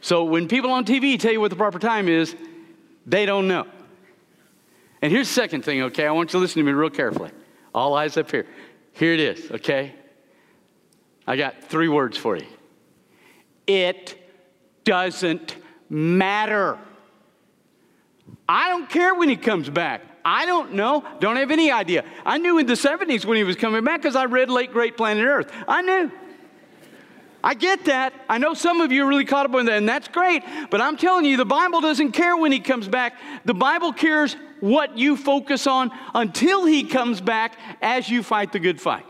So, 0.00 0.24
when 0.24 0.48
people 0.48 0.70
on 0.70 0.84
TV 0.84 1.18
tell 1.18 1.32
you 1.32 1.40
what 1.40 1.50
the 1.50 1.56
proper 1.56 1.78
time 1.78 2.08
is, 2.08 2.34
they 3.06 3.26
don't 3.26 3.48
know. 3.48 3.66
And 5.02 5.12
here's 5.12 5.28
the 5.28 5.34
second 5.34 5.64
thing, 5.64 5.82
okay? 5.82 6.06
I 6.06 6.12
want 6.12 6.30
you 6.30 6.32
to 6.32 6.38
listen 6.38 6.60
to 6.60 6.64
me 6.64 6.72
real 6.72 6.90
carefully. 6.90 7.30
All 7.74 7.94
eyes 7.94 8.16
up 8.16 8.30
here. 8.30 8.46
Here 8.92 9.14
it 9.14 9.20
is, 9.20 9.50
okay? 9.50 9.94
I 11.26 11.36
got 11.36 11.64
three 11.64 11.88
words 11.88 12.16
for 12.16 12.36
you. 12.36 12.46
It 13.66 14.18
doesn't 14.84 15.56
matter. 15.88 16.78
I 18.48 18.68
don't 18.68 18.88
care 18.88 19.14
when 19.14 19.28
he 19.28 19.36
comes 19.36 19.70
back. 19.70 20.02
I 20.24 20.46
don't 20.46 20.74
know. 20.74 21.04
Don't 21.20 21.36
have 21.36 21.50
any 21.50 21.70
idea. 21.70 22.04
I 22.24 22.38
knew 22.38 22.58
in 22.58 22.66
the 22.66 22.74
70s 22.74 23.24
when 23.24 23.36
he 23.36 23.44
was 23.44 23.56
coming 23.56 23.84
back 23.84 24.02
because 24.02 24.16
I 24.16 24.26
read 24.26 24.50
Late 24.50 24.72
Great 24.72 24.96
Planet 24.96 25.24
Earth. 25.24 25.52
I 25.66 25.82
knew. 25.82 26.10
I 27.42 27.54
get 27.54 27.86
that. 27.86 28.12
I 28.28 28.38
know 28.38 28.52
some 28.52 28.80
of 28.80 28.92
you 28.92 29.04
are 29.04 29.08
really 29.08 29.24
caught 29.24 29.46
up 29.46 29.54
on 29.54 29.64
that, 29.66 29.78
and 29.78 29.88
that's 29.88 30.08
great. 30.08 30.42
But 30.70 30.80
I'm 30.80 30.96
telling 30.96 31.24
you, 31.24 31.36
the 31.36 31.46
Bible 31.46 31.80
doesn't 31.80 32.12
care 32.12 32.36
when 32.36 32.52
he 32.52 32.60
comes 32.60 32.86
back. 32.86 33.14
The 33.46 33.54
Bible 33.54 33.92
cares 33.92 34.36
what 34.60 34.98
you 34.98 35.16
focus 35.16 35.66
on 35.66 35.90
until 36.14 36.66
he 36.66 36.84
comes 36.84 37.20
back 37.20 37.56
as 37.80 38.10
you 38.10 38.22
fight 38.22 38.52
the 38.52 38.58
good 38.58 38.80
fight. 38.80 39.06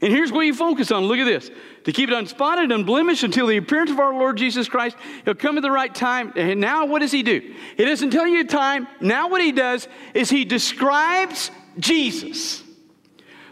And 0.00 0.12
here's 0.12 0.30
what 0.30 0.42
you 0.42 0.54
focus 0.54 0.90
on. 0.90 1.04
Look 1.04 1.18
at 1.18 1.24
this. 1.24 1.50
To 1.84 1.92
keep 1.92 2.10
it 2.10 2.14
unspotted, 2.14 2.64
and 2.64 2.72
unblemished 2.72 3.22
until 3.22 3.46
the 3.46 3.56
appearance 3.56 3.90
of 3.90 3.98
our 3.98 4.12
Lord 4.12 4.36
Jesus 4.36 4.68
Christ. 4.68 4.96
He'll 5.24 5.34
come 5.34 5.56
at 5.56 5.62
the 5.62 5.70
right 5.70 5.94
time. 5.94 6.32
And 6.36 6.60
now 6.60 6.86
what 6.86 7.00
does 7.00 7.12
he 7.12 7.22
do? 7.22 7.54
He 7.76 7.84
doesn't 7.84 8.10
tell 8.10 8.26
you 8.26 8.40
a 8.40 8.44
time. 8.44 8.88
Now 9.00 9.28
what 9.28 9.40
he 9.40 9.52
does 9.52 9.88
is 10.12 10.28
he 10.28 10.44
describes 10.44 11.50
Jesus. 11.78 12.62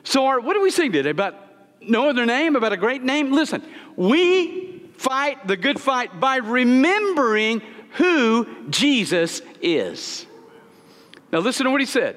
So 0.02 0.26
our, 0.26 0.40
what 0.40 0.54
do 0.54 0.62
we 0.62 0.70
sing 0.70 0.92
today? 0.92 1.10
About 1.10 1.34
no 1.80 2.08
other 2.08 2.26
name, 2.26 2.56
about 2.56 2.72
a 2.72 2.76
great 2.76 3.02
name? 3.02 3.32
Listen, 3.32 3.62
we 3.96 4.82
fight 4.96 5.46
the 5.46 5.56
good 5.56 5.80
fight 5.80 6.20
by 6.20 6.36
remembering 6.36 7.62
who 7.92 8.68
Jesus 8.68 9.40
is. 9.62 10.26
Now 11.32 11.38
listen 11.38 11.64
to 11.64 11.70
what 11.70 11.80
he 11.80 11.86
said. 11.86 12.16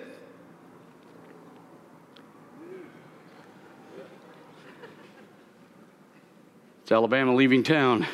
It's 6.87 6.91
Alabama 6.93 7.35
leaving 7.35 7.63
town. 7.63 8.07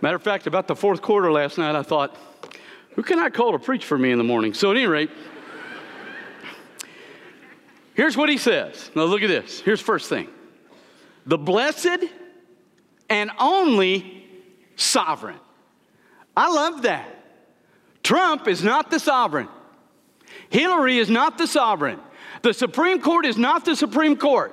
Matter 0.00 0.16
of 0.16 0.22
fact, 0.24 0.48
about 0.48 0.66
the 0.66 0.74
fourth 0.74 1.00
quarter 1.00 1.30
last 1.30 1.58
night, 1.58 1.76
I 1.76 1.84
thought, 1.84 2.16
who 2.96 3.04
can 3.04 3.20
I 3.20 3.30
call 3.30 3.52
to 3.52 3.60
preach 3.60 3.84
for 3.84 3.96
me 3.96 4.10
in 4.10 4.18
the 4.18 4.24
morning? 4.24 4.52
So, 4.52 4.72
at 4.72 4.76
any 4.76 4.86
rate, 4.86 5.12
here's 7.94 8.16
what 8.16 8.28
he 8.28 8.36
says. 8.36 8.90
Now, 8.96 9.04
look 9.04 9.22
at 9.22 9.28
this. 9.28 9.60
Here's 9.60 9.80
first 9.80 10.08
thing 10.08 10.26
the 11.24 11.38
blessed 11.38 12.02
and 13.08 13.30
only 13.38 14.26
sovereign. 14.74 15.38
I 16.36 16.52
love 16.52 16.82
that. 16.82 17.14
Trump 18.02 18.48
is 18.48 18.64
not 18.64 18.90
the 18.90 18.98
sovereign. 18.98 19.46
Hillary 20.50 20.98
is 20.98 21.08
not 21.08 21.38
the 21.38 21.46
sovereign. 21.46 22.00
The 22.42 22.52
Supreme 22.52 23.00
Court 23.00 23.24
is 23.24 23.38
not 23.38 23.64
the 23.64 23.76
Supreme 23.76 24.16
Court. 24.16 24.52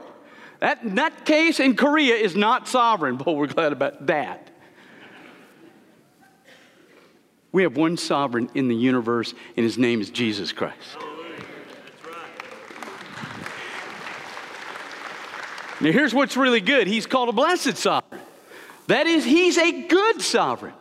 That, 0.60 0.96
that 0.96 1.26
case 1.26 1.60
in 1.60 1.76
Korea 1.76 2.16
is 2.16 2.36
not 2.36 2.68
sovereign. 2.68 3.18
but 3.18 3.36
we're 3.36 3.48
glad 3.48 3.72
about 3.72 4.08
that. 4.08 4.50
We 7.52 7.64
have 7.64 7.78
one 7.78 7.96
sovereign 7.96 8.50
in 8.54 8.68
the 8.68 8.76
universe, 8.76 9.34
and 9.56 9.64
his 9.64 9.78
name 9.78 10.02
is 10.02 10.10
Jesus 10.10 10.52
Christ. 10.52 10.98
Now, 15.82 15.92
here's 15.92 16.14
what's 16.14 16.38
really 16.38 16.62
good 16.62 16.88
He's 16.88 17.06
called 17.06 17.30
a 17.30 17.34
blessed 17.34 17.78
sovereign. 17.78 18.22
That 18.88 19.08
is, 19.08 19.26
he's 19.26 19.58
a 19.58 19.88
good 19.88 20.22
sovereign. 20.22 20.74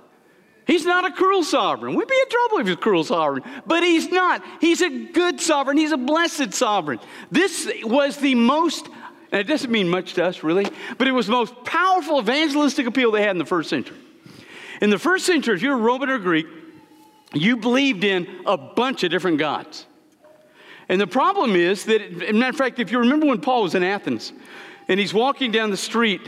He's 0.66 0.86
not 0.86 1.04
a 1.04 1.12
cruel 1.12 1.44
sovereign. 1.44 1.94
We'd 1.94 2.08
be 2.08 2.18
in 2.18 2.28
trouble 2.28 2.58
if 2.58 2.66
he's 2.66 2.76
a 2.76 2.78
cruel 2.78 3.04
sovereign, 3.04 3.44
but 3.66 3.82
he's 3.82 4.08
not. 4.08 4.42
He's 4.60 4.80
a 4.80 5.06
good 5.08 5.40
sovereign. 5.40 5.76
He's 5.76 5.92
a 5.92 5.98
blessed 5.98 6.54
sovereign. 6.54 7.00
This 7.30 7.70
was 7.82 8.16
the 8.16 8.34
most 8.34 8.88
and 9.32 9.40
it 9.40 9.44
doesn't 9.44 9.70
mean 9.70 9.88
much 9.88 10.14
to 10.14 10.24
us, 10.24 10.42
really, 10.42 10.66
but 10.98 11.08
it 11.08 11.12
was 11.12 11.26
the 11.26 11.32
most 11.32 11.54
powerful 11.64 12.20
evangelistic 12.20 12.86
appeal 12.86 13.10
they 13.10 13.22
had 13.22 13.30
in 13.30 13.38
the 13.38 13.44
first 13.44 13.70
century. 13.70 13.96
In 14.80 14.90
the 14.90 14.98
first 14.98 15.24
century, 15.26 15.54
if 15.54 15.62
you're 15.62 15.76
Roman 15.76 16.10
or 16.10 16.18
Greek, 16.18 16.46
you 17.32 17.56
believed 17.56 18.04
in 18.04 18.42
a 18.46 18.56
bunch 18.56 19.02
of 19.02 19.10
different 19.10 19.38
gods. 19.38 19.86
And 20.88 21.00
the 21.00 21.06
problem 21.06 21.56
is 21.56 21.84
that, 21.86 22.00
as 22.00 22.34
matter 22.34 22.50
of 22.50 22.56
fact, 22.56 22.78
if 22.78 22.92
you 22.92 22.98
remember 22.98 23.26
when 23.26 23.40
Paul 23.40 23.62
was 23.62 23.74
in 23.74 23.82
Athens 23.82 24.32
and 24.88 25.00
he's 25.00 25.14
walking 25.14 25.50
down 25.50 25.70
the 25.70 25.76
street, 25.76 26.20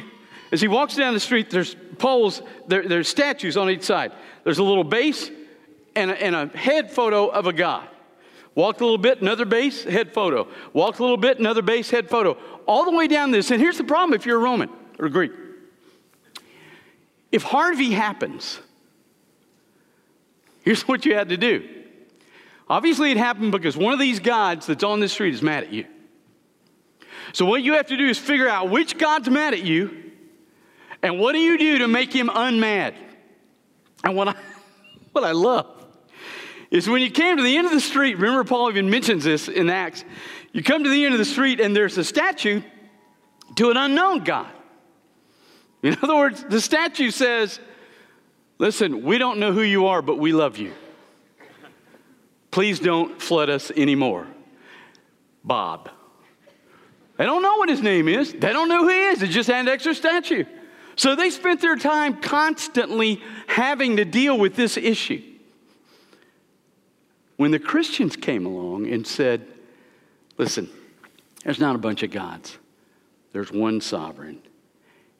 as 0.52 0.60
he 0.60 0.68
walks 0.68 0.96
down 0.96 1.12
the 1.12 1.20
street, 1.20 1.50
there's 1.50 1.76
poles, 1.98 2.42
there, 2.66 2.88
there's 2.88 3.08
statues 3.08 3.56
on 3.56 3.68
each 3.70 3.82
side. 3.82 4.12
There's 4.44 4.58
a 4.58 4.64
little 4.64 4.84
base 4.84 5.30
and 5.94 6.10
a, 6.10 6.22
and 6.22 6.34
a 6.34 6.46
head 6.56 6.90
photo 6.90 7.26
of 7.28 7.46
a 7.46 7.52
god. 7.52 7.88
Walked 8.56 8.80
a 8.80 8.84
little 8.84 8.98
bit, 8.98 9.20
another 9.20 9.44
base, 9.44 9.84
head 9.84 10.14
photo. 10.14 10.48
Walked 10.72 10.98
a 10.98 11.02
little 11.02 11.18
bit, 11.18 11.38
another 11.38 11.60
base, 11.60 11.90
head 11.90 12.08
photo. 12.08 12.38
All 12.66 12.86
the 12.86 12.96
way 12.96 13.06
down 13.06 13.30
this. 13.30 13.50
And 13.50 13.60
here's 13.60 13.76
the 13.76 13.84
problem 13.84 14.18
if 14.18 14.24
you're 14.24 14.38
a 14.38 14.42
Roman 14.42 14.70
or 14.98 15.06
a 15.06 15.10
Greek. 15.10 15.30
If 17.30 17.42
Harvey 17.42 17.90
happens, 17.90 18.58
here's 20.64 20.88
what 20.88 21.04
you 21.04 21.14
had 21.14 21.28
to 21.28 21.36
do. 21.36 21.68
Obviously, 22.66 23.10
it 23.10 23.18
happened 23.18 23.52
because 23.52 23.76
one 23.76 23.92
of 23.92 23.98
these 23.98 24.20
gods 24.20 24.66
that's 24.66 24.82
on 24.82 25.00
this 25.00 25.12
street 25.12 25.34
is 25.34 25.42
mad 25.42 25.64
at 25.64 25.72
you. 25.72 25.84
So, 27.34 27.44
what 27.44 27.62
you 27.62 27.74
have 27.74 27.86
to 27.88 27.96
do 27.96 28.06
is 28.08 28.16
figure 28.16 28.48
out 28.48 28.70
which 28.70 28.96
God's 28.96 29.28
mad 29.28 29.52
at 29.52 29.62
you, 29.62 30.12
and 31.02 31.20
what 31.20 31.34
do 31.34 31.38
you 31.38 31.58
do 31.58 31.78
to 31.78 31.88
make 31.88 32.10
him 32.10 32.28
unmad? 32.28 32.94
And 34.02 34.16
what 34.16 34.28
I, 34.28 34.34
what 35.12 35.24
I 35.24 35.32
love 35.32 35.75
is 36.70 36.88
when 36.88 37.02
you 37.02 37.10
came 37.10 37.36
to 37.36 37.42
the 37.42 37.56
end 37.56 37.66
of 37.66 37.72
the 37.72 37.80
street, 37.80 38.16
remember 38.16 38.44
Paul 38.44 38.70
even 38.70 38.90
mentions 38.90 39.24
this 39.24 39.48
in 39.48 39.70
Acts. 39.70 40.04
You 40.52 40.62
come 40.62 40.84
to 40.84 40.90
the 40.90 41.04
end 41.04 41.14
of 41.14 41.18
the 41.18 41.24
street 41.24 41.60
and 41.60 41.74
there's 41.74 41.96
a 41.98 42.04
statue 42.04 42.62
to 43.56 43.70
an 43.70 43.76
unknown 43.76 44.24
God. 44.24 44.50
In 45.82 45.96
other 46.02 46.16
words, 46.16 46.44
the 46.48 46.60
statue 46.60 47.10
says, 47.10 47.60
Listen, 48.58 49.02
we 49.04 49.18
don't 49.18 49.38
know 49.38 49.52
who 49.52 49.60
you 49.60 49.86
are, 49.86 50.00
but 50.00 50.18
we 50.18 50.32
love 50.32 50.56
you. 50.56 50.72
Please 52.50 52.80
don't 52.80 53.20
flood 53.20 53.50
us 53.50 53.70
anymore. 53.70 54.26
Bob. 55.44 55.90
They 57.18 57.26
don't 57.26 57.42
know 57.42 57.56
what 57.56 57.68
his 57.68 57.82
name 57.82 58.08
is. 58.08 58.32
They 58.32 58.52
don't 58.52 58.68
know 58.68 58.82
who 58.82 58.88
he 58.88 58.98
is. 58.98 59.20
They 59.20 59.28
just 59.28 59.48
had 59.48 59.60
an 59.60 59.68
extra 59.68 59.94
statue. 59.94 60.44
So 60.96 61.14
they 61.14 61.28
spent 61.28 61.60
their 61.60 61.76
time 61.76 62.20
constantly 62.20 63.22
having 63.46 63.98
to 63.98 64.06
deal 64.06 64.38
with 64.38 64.56
this 64.56 64.78
issue. 64.78 65.22
When 67.36 67.50
the 67.50 67.58
Christians 67.58 68.16
came 68.16 68.46
along 68.46 68.86
and 68.86 69.06
said, 69.06 69.46
listen, 70.38 70.70
there's 71.44 71.60
not 71.60 71.74
a 71.74 71.78
bunch 71.78 72.02
of 72.02 72.10
gods, 72.10 72.56
there's 73.32 73.52
one 73.52 73.80
sovereign, 73.80 74.40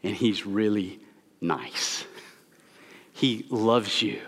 and 0.02 0.14
he's 0.14 0.46
really 0.46 1.00
nice. 1.40 2.04
He 3.12 3.46
loves 3.50 4.02
you, 4.02 4.20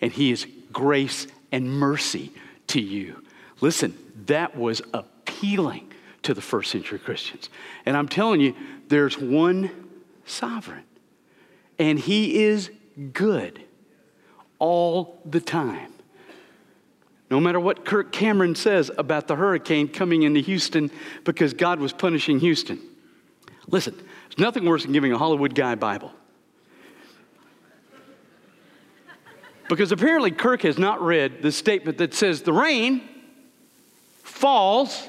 and 0.00 0.12
he 0.12 0.30
is 0.30 0.46
grace 0.72 1.26
and 1.50 1.68
mercy 1.68 2.32
to 2.68 2.80
you. 2.80 3.22
Listen, 3.60 3.96
that 4.26 4.56
was 4.56 4.82
appealing 4.92 5.92
to 6.22 6.34
the 6.34 6.40
first 6.40 6.70
century 6.70 6.98
Christians. 6.98 7.48
And 7.84 7.96
I'm 7.96 8.08
telling 8.08 8.40
you, 8.40 8.54
there's 8.88 9.18
one 9.18 9.70
sovereign, 10.24 10.84
and 11.78 11.98
he 11.98 12.44
is 12.44 12.70
good 13.12 13.62
all 14.58 15.20
the 15.24 15.40
time. 15.40 15.93
No 17.34 17.40
matter 17.40 17.58
what 17.58 17.84
Kirk 17.84 18.12
Cameron 18.12 18.54
says 18.54 18.92
about 18.96 19.26
the 19.26 19.34
hurricane 19.34 19.88
coming 19.88 20.22
into 20.22 20.38
Houston 20.38 20.88
because 21.24 21.52
God 21.52 21.80
was 21.80 21.92
punishing 21.92 22.38
Houston. 22.38 22.80
Listen, 23.66 23.96
there's 23.96 24.38
nothing 24.38 24.64
worse 24.64 24.84
than 24.84 24.92
giving 24.92 25.12
a 25.12 25.18
Hollywood 25.18 25.52
guy 25.52 25.72
a 25.72 25.76
Bible. 25.76 26.12
Because 29.68 29.90
apparently 29.90 30.30
Kirk 30.30 30.62
has 30.62 30.78
not 30.78 31.02
read 31.02 31.42
the 31.42 31.50
statement 31.50 31.98
that 31.98 32.14
says 32.14 32.42
the 32.42 32.52
rain 32.52 33.02
falls 34.22 35.08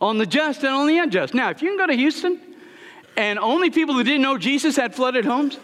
on 0.00 0.16
the 0.16 0.24
just 0.24 0.60
and 0.64 0.74
on 0.74 0.86
the 0.86 0.96
unjust. 0.96 1.34
Now, 1.34 1.50
if 1.50 1.60
you 1.60 1.68
can 1.68 1.76
go 1.76 1.86
to 1.86 1.94
Houston 1.94 2.40
and 3.18 3.38
only 3.38 3.68
people 3.68 3.94
who 3.94 4.04
didn't 4.04 4.22
know 4.22 4.38
Jesus 4.38 4.74
had 4.74 4.94
flooded 4.94 5.26
homes, 5.26 5.58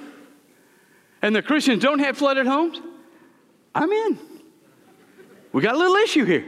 and 1.22 1.34
the 1.34 1.40
Christians 1.40 1.82
don't 1.82 2.00
have 2.00 2.18
flooded 2.18 2.46
homes, 2.46 2.78
I'm 3.74 3.90
in. 3.90 4.27
We 5.52 5.62
got 5.62 5.74
a 5.74 5.78
little 5.78 5.96
issue 5.96 6.24
here. 6.24 6.44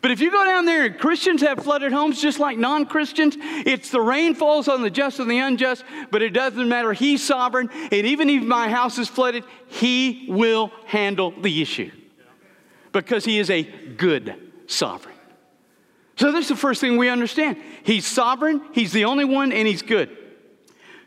But 0.00 0.12
if 0.12 0.20
you 0.20 0.30
go 0.30 0.44
down 0.44 0.64
there 0.64 0.84
and 0.84 0.98
Christians 0.98 1.40
have 1.42 1.62
flooded 1.62 1.92
homes 1.92 2.22
just 2.22 2.38
like 2.38 2.56
non 2.56 2.86
Christians, 2.86 3.36
it's 3.40 3.90
the 3.90 4.00
rain 4.00 4.34
falls 4.34 4.68
on 4.68 4.82
the 4.82 4.90
just 4.90 5.18
and 5.18 5.30
the 5.30 5.38
unjust, 5.38 5.84
but 6.10 6.22
it 6.22 6.30
doesn't 6.30 6.68
matter. 6.68 6.92
He's 6.92 7.24
sovereign, 7.24 7.68
and 7.72 8.06
even 8.06 8.30
if 8.30 8.42
my 8.44 8.68
house 8.68 8.98
is 8.98 9.08
flooded, 9.08 9.44
He 9.66 10.26
will 10.28 10.70
handle 10.86 11.32
the 11.32 11.60
issue 11.60 11.90
because 12.92 13.24
He 13.24 13.40
is 13.40 13.50
a 13.50 13.64
good 13.64 14.36
sovereign. 14.68 15.16
So 16.16 16.32
that's 16.32 16.48
the 16.48 16.56
first 16.56 16.80
thing 16.80 16.96
we 16.96 17.08
understand. 17.08 17.56
He's 17.82 18.06
sovereign, 18.06 18.62
He's 18.72 18.92
the 18.92 19.04
only 19.04 19.24
one, 19.24 19.50
and 19.50 19.66
He's 19.66 19.82
good. 19.82 20.16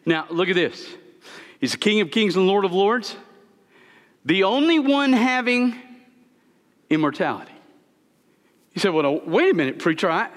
Now, 0.05 0.25
look 0.29 0.50
at 0.50 0.55
this 0.55 0.86
He's 1.62 1.72
the 1.72 1.77
King 1.77 2.01
of 2.01 2.12
kings 2.12 2.36
and 2.36 2.46
Lord 2.46 2.65
of 2.65 2.74
lords, 2.74 3.15
the 4.25 4.43
only 4.43 4.79
one 4.79 5.13
having 5.13 5.79
immortality. 6.91 7.53
He 8.74 8.79
said, 8.79 8.93
Well, 8.93 9.21
wait 9.25 9.51
a 9.51 9.55
minute, 9.55 9.79
preacher. 9.79 10.10
I, 10.10 10.29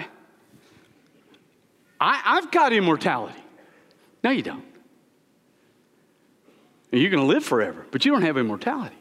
I, 2.01 2.23
I've 2.25 2.51
got 2.51 2.73
immortality. 2.73 3.39
No, 4.23 4.31
you 4.31 4.43
don't. 4.43 4.65
You're 6.91 7.11
going 7.11 7.23
to 7.23 7.27
live 7.27 7.45
forever, 7.45 7.85
but 7.91 8.05
you 8.05 8.13
don't 8.13 8.23
have 8.23 8.39
immortality. 8.39 8.97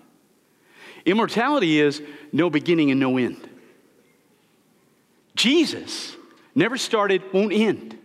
Immortality 1.05 1.79
is 1.79 2.01
no 2.31 2.49
beginning 2.49 2.91
and 2.91 2.99
no 2.99 3.17
end. 3.17 3.47
Jesus 5.35 6.15
never 6.55 6.77
started, 6.77 7.21
won't 7.31 7.53
end. 7.53 7.97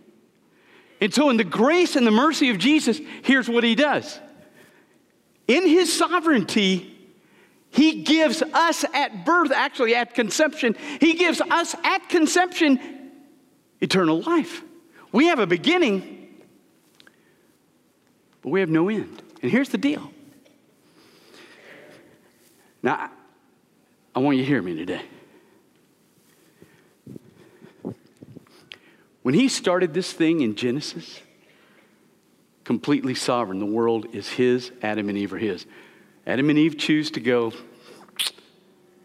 And 1.01 1.13
so, 1.13 1.29
in 1.29 1.37
the 1.37 1.43
grace 1.43 1.95
and 1.95 2.05
the 2.05 2.11
mercy 2.11 2.49
of 2.49 2.57
Jesus, 2.57 2.99
here's 3.23 3.49
what 3.49 3.63
he 3.63 3.73
does. 3.73 4.19
In 5.47 5.65
his 5.65 5.91
sovereignty, 5.91 6.98
he 7.71 8.03
gives 8.03 8.41
us 8.41 8.83
at 8.93 9.25
birth, 9.25 9.51
actually 9.51 9.95
at 9.95 10.13
conception, 10.13 10.75
He 10.99 11.13
gives 11.13 11.39
us 11.39 11.75
at 11.83 12.09
conception 12.09 12.79
eternal 13.79 14.21
life. 14.21 14.63
We 15.11 15.27
have 15.27 15.39
a 15.39 15.47
beginning, 15.47 16.35
but 18.41 18.49
we 18.49 18.59
have 18.59 18.69
no 18.69 18.89
end. 18.89 19.21
And 19.41 19.51
here's 19.51 19.69
the 19.69 19.77
deal. 19.77 20.11
Now, 22.81 23.11
I 24.15 24.19
want 24.19 24.37
you 24.37 24.43
to 24.43 24.47
hear 24.47 24.61
me 24.61 24.75
today. 24.75 25.01
When 29.21 29.33
he 29.33 29.47
started 29.47 29.93
this 29.93 30.11
thing 30.11 30.41
in 30.41 30.55
Genesis, 30.55 31.21
completely 32.63 33.15
sovereign, 33.15 33.59
the 33.59 33.65
world 33.65 34.07
is 34.13 34.29
his, 34.29 34.71
Adam 34.81 35.09
and 35.09 35.17
Eve 35.17 35.33
are 35.33 35.37
his. 35.37 35.65
Adam 36.29 36.51
and 36.51 36.59
Eve 36.59 36.77
choose 36.77 37.09
to 37.09 37.19
go, 37.19 37.51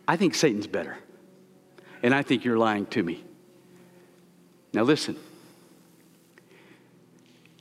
I 0.06 0.18
think 0.18 0.34
Satan's 0.34 0.66
better. 0.66 0.98
And 2.02 2.14
I 2.14 2.20
think 2.20 2.44
you're 2.44 2.58
lying 2.58 2.84
to 2.86 3.02
me. 3.02 3.24
Now, 4.74 4.82
listen. 4.82 5.16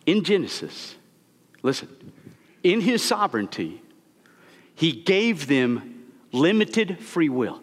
In 0.06 0.26
Genesis, 0.26 0.96
listen, 1.62 1.88
in 2.62 2.82
his 2.82 3.02
sovereignty, 3.02 3.82
he 4.76 4.92
gave 4.92 5.48
them 5.48 6.12
limited 6.34 7.00
free 7.00 7.30
will. 7.30 7.62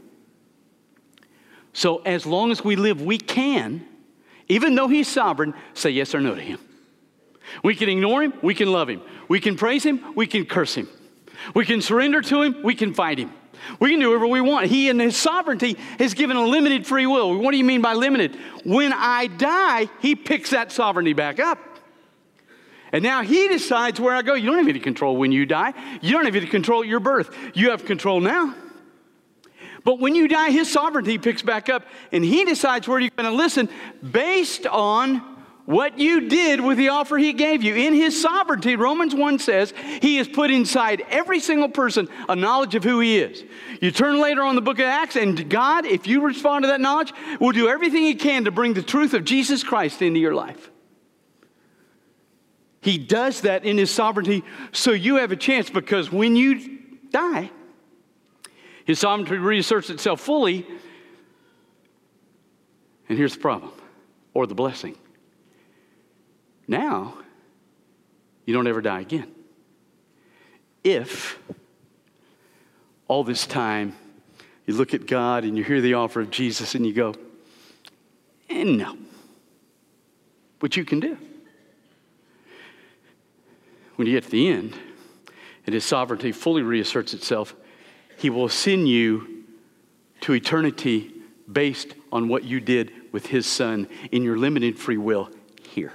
So, 1.74 1.98
as 1.98 2.24
long 2.24 2.50
as 2.50 2.64
we 2.64 2.76
live, 2.76 3.02
we 3.02 3.18
can, 3.18 3.86
even 4.48 4.74
though 4.74 4.88
he's 4.88 5.06
sovereign, 5.06 5.52
say 5.74 5.90
yes 5.90 6.14
or 6.14 6.20
no 6.22 6.34
to 6.34 6.40
him. 6.40 6.58
We 7.62 7.74
can 7.74 7.90
ignore 7.90 8.22
him, 8.22 8.32
we 8.40 8.54
can 8.54 8.72
love 8.72 8.88
him. 8.88 9.02
We 9.28 9.38
can 9.38 9.54
praise 9.56 9.84
him, 9.84 10.14
we 10.14 10.26
can 10.26 10.46
curse 10.46 10.74
him. 10.74 10.88
We 11.54 11.64
can 11.64 11.80
surrender 11.82 12.20
to 12.22 12.42
Him, 12.42 12.62
we 12.62 12.74
can 12.74 12.94
fight 12.94 13.18
Him. 13.18 13.32
We 13.78 13.90
can 13.90 14.00
do 14.00 14.08
whatever 14.08 14.26
we 14.26 14.40
want. 14.40 14.66
He, 14.66 14.88
in 14.88 14.98
His 14.98 15.16
sovereignty, 15.16 15.76
has 15.98 16.14
given 16.14 16.36
a 16.36 16.44
limited 16.44 16.86
free 16.86 17.06
will. 17.06 17.38
What 17.38 17.52
do 17.52 17.58
you 17.58 17.64
mean 17.64 17.82
by 17.82 17.94
limited? 17.94 18.36
When 18.64 18.92
I 18.92 19.26
die, 19.26 19.88
He 20.00 20.14
picks 20.14 20.50
that 20.50 20.72
sovereignty 20.72 21.12
back 21.12 21.38
up. 21.38 21.58
And 22.92 23.02
now 23.02 23.22
He 23.22 23.48
decides 23.48 24.00
where 24.00 24.14
I 24.14 24.22
go. 24.22 24.34
You 24.34 24.46
don't 24.46 24.58
have 24.58 24.68
any 24.68 24.80
control 24.80 25.16
when 25.16 25.32
you 25.32 25.46
die, 25.46 25.74
you 26.00 26.12
don't 26.12 26.24
have 26.24 26.36
any 26.36 26.46
control 26.46 26.82
at 26.82 26.88
your 26.88 27.00
birth. 27.00 27.34
You 27.54 27.70
have 27.70 27.84
control 27.84 28.20
now. 28.20 28.54
But 29.84 29.98
when 29.98 30.14
you 30.14 30.28
die, 30.28 30.50
His 30.50 30.70
sovereignty 30.70 31.18
picks 31.18 31.42
back 31.42 31.68
up, 31.68 31.86
and 32.12 32.24
He 32.24 32.44
decides 32.44 32.86
where 32.86 32.98
you're 33.00 33.10
going 33.16 33.30
to 33.30 33.36
listen 33.36 33.68
based 34.10 34.66
on 34.66 35.29
what 35.70 36.00
you 36.00 36.28
did 36.28 36.60
with 36.60 36.76
the 36.78 36.88
offer 36.88 37.16
he 37.16 37.32
gave 37.32 37.62
you. 37.62 37.76
In 37.76 37.94
his 37.94 38.20
sovereignty, 38.20 38.74
Romans 38.74 39.14
1 39.14 39.38
says, 39.38 39.72
he 40.02 40.16
has 40.16 40.26
put 40.26 40.50
inside 40.50 41.04
every 41.10 41.38
single 41.38 41.68
person 41.68 42.08
a 42.28 42.34
knowledge 42.34 42.74
of 42.74 42.82
who 42.82 42.98
he 42.98 43.18
is. 43.18 43.44
You 43.80 43.92
turn 43.92 44.20
later 44.20 44.42
on 44.42 44.56
the 44.56 44.62
book 44.62 44.80
of 44.80 44.86
Acts, 44.86 45.14
and 45.14 45.48
God, 45.48 45.86
if 45.86 46.08
you 46.08 46.22
respond 46.22 46.64
to 46.64 46.66
that 46.68 46.80
knowledge, 46.80 47.12
will 47.38 47.52
do 47.52 47.68
everything 47.68 48.02
he 48.02 48.16
can 48.16 48.46
to 48.46 48.50
bring 48.50 48.74
the 48.74 48.82
truth 48.82 49.14
of 49.14 49.24
Jesus 49.24 49.62
Christ 49.62 50.02
into 50.02 50.18
your 50.18 50.34
life. 50.34 50.72
He 52.80 52.98
does 52.98 53.42
that 53.42 53.64
in 53.64 53.78
his 53.78 53.92
sovereignty 53.92 54.42
so 54.72 54.90
you 54.90 55.16
have 55.16 55.30
a 55.30 55.36
chance 55.36 55.70
because 55.70 56.10
when 56.10 56.34
you 56.34 56.80
die, 57.10 57.48
his 58.84 58.98
sovereignty 58.98 59.36
reasserts 59.36 59.88
itself 59.88 60.20
fully. 60.20 60.66
And 63.08 63.16
here's 63.16 63.34
the 63.34 63.40
problem, 63.40 63.70
or 64.34 64.48
the 64.48 64.56
blessing. 64.56 64.96
Now, 66.70 67.14
you 68.46 68.54
don't 68.54 68.68
ever 68.68 68.80
die 68.80 69.00
again. 69.00 69.26
If 70.84 71.36
all 73.08 73.24
this 73.24 73.44
time 73.44 73.96
you 74.66 74.74
look 74.74 74.94
at 74.94 75.08
God 75.08 75.42
and 75.42 75.58
you 75.58 75.64
hear 75.64 75.80
the 75.80 75.94
offer 75.94 76.20
of 76.20 76.30
Jesus 76.30 76.76
and 76.76 76.86
you 76.86 76.92
go, 76.92 77.16
eh, 78.48 78.62
no. 78.62 78.96
What 80.60 80.76
you 80.76 80.84
can 80.84 81.00
do. 81.00 81.18
When 83.96 84.06
you 84.06 84.14
get 84.14 84.22
to 84.24 84.30
the 84.30 84.48
end 84.48 84.76
and 85.66 85.74
his 85.74 85.84
sovereignty 85.84 86.30
fully 86.30 86.62
reasserts 86.62 87.14
itself, 87.14 87.52
he 88.16 88.30
will 88.30 88.48
send 88.48 88.88
you 88.88 89.44
to 90.20 90.34
eternity 90.34 91.14
based 91.50 91.94
on 92.12 92.28
what 92.28 92.44
you 92.44 92.60
did 92.60 92.92
with 93.10 93.26
his 93.26 93.44
son 93.44 93.88
in 94.12 94.22
your 94.22 94.38
limited 94.38 94.78
free 94.78 94.98
will 94.98 95.30
here. 95.68 95.92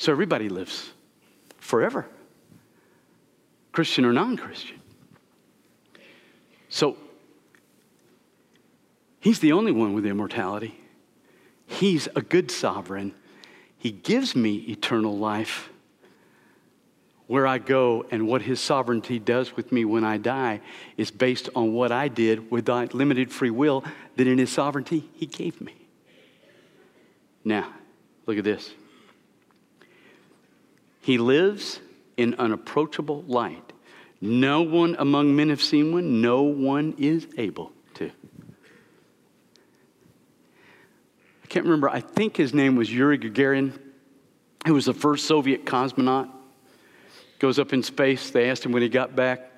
So 0.00 0.10
everybody 0.10 0.48
lives 0.48 0.88
forever, 1.58 2.06
Christian 3.70 4.06
or 4.06 4.14
non 4.14 4.38
Christian. 4.38 4.80
So 6.70 6.96
he's 9.20 9.40
the 9.40 9.52
only 9.52 9.72
one 9.72 9.92
with 9.92 10.06
immortality. 10.06 10.80
He's 11.66 12.08
a 12.16 12.22
good 12.22 12.50
sovereign. 12.50 13.14
He 13.76 13.90
gives 13.90 14.34
me 14.34 14.54
eternal 14.70 15.18
life. 15.18 15.68
Where 17.26 17.46
I 17.46 17.58
go 17.58 18.06
and 18.10 18.26
what 18.26 18.40
his 18.40 18.58
sovereignty 18.58 19.18
does 19.18 19.54
with 19.54 19.70
me 19.70 19.84
when 19.84 20.02
I 20.02 20.16
die 20.16 20.62
is 20.96 21.10
based 21.10 21.50
on 21.54 21.74
what 21.74 21.92
I 21.92 22.08
did 22.08 22.50
with 22.50 22.64
that 22.64 22.94
limited 22.94 23.30
free 23.30 23.50
will 23.50 23.84
that 24.16 24.26
in 24.26 24.38
his 24.38 24.50
sovereignty 24.50 25.10
he 25.12 25.26
gave 25.26 25.60
me. 25.60 25.74
Now, 27.44 27.74
look 28.26 28.38
at 28.38 28.44
this. 28.44 28.72
He 31.00 31.18
lives 31.18 31.80
in 32.16 32.34
unapproachable 32.34 33.22
light. 33.26 33.72
No 34.20 34.60
one 34.62 34.96
among 34.98 35.34
men 35.34 35.48
have 35.48 35.62
seen 35.62 35.92
one, 35.92 36.20
no 36.20 36.42
one 36.42 36.94
is 36.98 37.26
able 37.38 37.72
to. 37.94 38.10
I 41.42 41.46
can't 41.48 41.64
remember, 41.64 41.88
I 41.88 42.00
think 42.00 42.36
his 42.36 42.52
name 42.52 42.76
was 42.76 42.92
Yuri 42.92 43.18
Gagarin. 43.18 43.72
who 44.66 44.74
was 44.74 44.84
the 44.84 44.92
first 44.92 45.26
Soviet 45.26 45.64
cosmonaut. 45.64 46.28
Goes 47.38 47.58
up 47.58 47.72
in 47.72 47.82
space. 47.82 48.30
They 48.30 48.50
asked 48.50 48.66
him 48.66 48.72
when 48.72 48.82
he 48.82 48.90
got 48.90 49.16
back, 49.16 49.50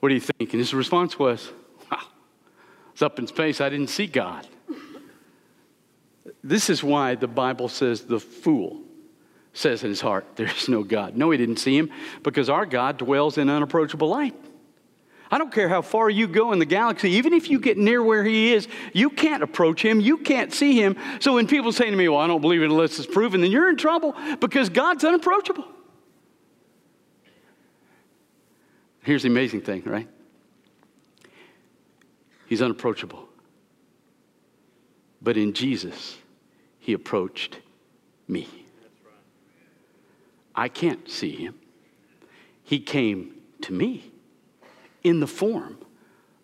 What 0.00 0.10
do 0.10 0.14
you 0.14 0.20
think? 0.20 0.52
And 0.52 0.60
his 0.60 0.74
response 0.74 1.18
was, 1.18 1.50
I 1.90 2.04
was 2.92 3.00
up 3.00 3.18
in 3.18 3.26
space, 3.26 3.62
I 3.62 3.70
didn't 3.70 3.88
see 3.88 4.06
God. 4.06 4.46
This 6.44 6.68
is 6.68 6.84
why 6.84 7.14
the 7.14 7.28
Bible 7.28 7.68
says 7.68 8.02
the 8.02 8.20
fool 8.20 8.81
says 9.52 9.82
in 9.82 9.90
his 9.90 10.00
heart, 10.00 10.26
There 10.36 10.46
is 10.46 10.68
no 10.68 10.82
God. 10.82 11.16
No, 11.16 11.30
he 11.30 11.38
didn't 11.38 11.56
see 11.56 11.76
him 11.76 11.90
because 12.22 12.48
our 12.48 12.66
God 12.66 12.98
dwells 12.98 13.38
in 13.38 13.48
unapproachable 13.48 14.08
light. 14.08 14.34
I 15.30 15.38
don't 15.38 15.52
care 15.52 15.68
how 15.68 15.80
far 15.80 16.10
you 16.10 16.26
go 16.26 16.52
in 16.52 16.58
the 16.58 16.66
galaxy, 16.66 17.12
even 17.12 17.32
if 17.32 17.48
you 17.48 17.58
get 17.58 17.78
near 17.78 18.02
where 18.02 18.22
he 18.22 18.52
is, 18.52 18.68
you 18.92 19.08
can't 19.08 19.42
approach 19.42 19.82
him, 19.82 19.98
you 19.98 20.18
can't 20.18 20.52
see 20.52 20.74
him. 20.74 20.94
So 21.20 21.34
when 21.34 21.46
people 21.46 21.72
say 21.72 21.90
to 21.90 21.96
me, 21.96 22.08
Well, 22.08 22.20
I 22.20 22.26
don't 22.26 22.40
believe 22.40 22.62
it 22.62 22.66
unless 22.66 22.98
it's 22.98 23.12
proven, 23.12 23.40
then 23.40 23.50
you're 23.50 23.70
in 23.70 23.76
trouble 23.76 24.14
because 24.40 24.68
God's 24.68 25.04
unapproachable. 25.04 25.66
Here's 29.02 29.22
the 29.22 29.28
amazing 29.28 29.62
thing, 29.62 29.82
right? 29.84 30.08
He's 32.46 32.62
unapproachable. 32.62 33.28
But 35.20 35.36
in 35.36 35.54
Jesus, 35.54 36.18
he 36.78 36.92
approached 36.92 37.58
me. 38.28 38.61
I 40.54 40.68
can't 40.68 41.08
see 41.08 41.36
him. 41.36 41.54
He 42.62 42.80
came 42.80 43.34
to 43.62 43.72
me 43.72 44.12
in 45.02 45.20
the 45.20 45.26
form 45.26 45.78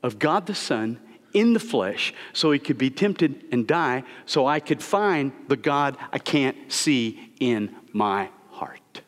of 0.02 0.18
God 0.18 0.46
the 0.46 0.54
Son 0.54 1.00
in 1.32 1.52
the 1.52 1.60
flesh 1.60 2.14
so 2.32 2.50
he 2.50 2.58
could 2.58 2.78
be 2.78 2.90
tempted 2.90 3.44
and 3.52 3.66
die 3.66 4.02
so 4.26 4.46
I 4.46 4.60
could 4.60 4.82
find 4.82 5.32
the 5.48 5.56
God 5.56 5.96
I 6.12 6.18
can't 6.18 6.72
see 6.72 7.32
in 7.38 7.74
my 7.92 8.30
heart. 8.50 9.02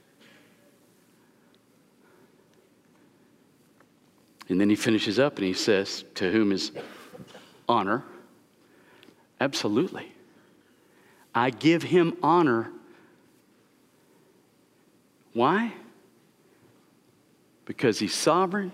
And 4.48 4.60
then 4.60 4.68
he 4.68 4.76
finishes 4.76 5.18
up 5.18 5.38
and 5.38 5.46
he 5.46 5.54
says, 5.54 6.04
To 6.16 6.30
whom 6.30 6.52
is 6.52 6.72
honor? 7.68 8.04
Absolutely. 9.40 10.12
I 11.34 11.50
give 11.50 11.84
him 11.84 12.16
honor. 12.22 12.70
Why? 15.32 15.72
Because 17.64 17.98
he's 17.98 18.14
sovereign, 18.14 18.72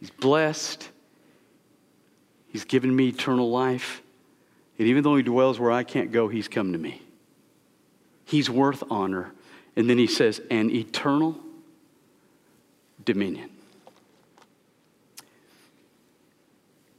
he's 0.00 0.10
blessed, 0.10 0.88
he's 2.48 2.64
given 2.64 2.94
me 2.94 3.08
eternal 3.08 3.50
life. 3.50 4.02
And 4.78 4.88
even 4.88 5.04
though 5.04 5.16
he 5.16 5.22
dwells 5.22 5.60
where 5.60 5.70
I 5.70 5.84
can't 5.84 6.10
go, 6.10 6.28
he's 6.28 6.48
come 6.48 6.72
to 6.72 6.78
me. 6.78 7.02
He's 8.24 8.50
worth 8.50 8.82
honor. 8.90 9.32
And 9.76 9.88
then 9.88 9.98
he 9.98 10.06
says, 10.06 10.40
an 10.50 10.70
eternal 10.70 11.38
dominion. 13.04 13.50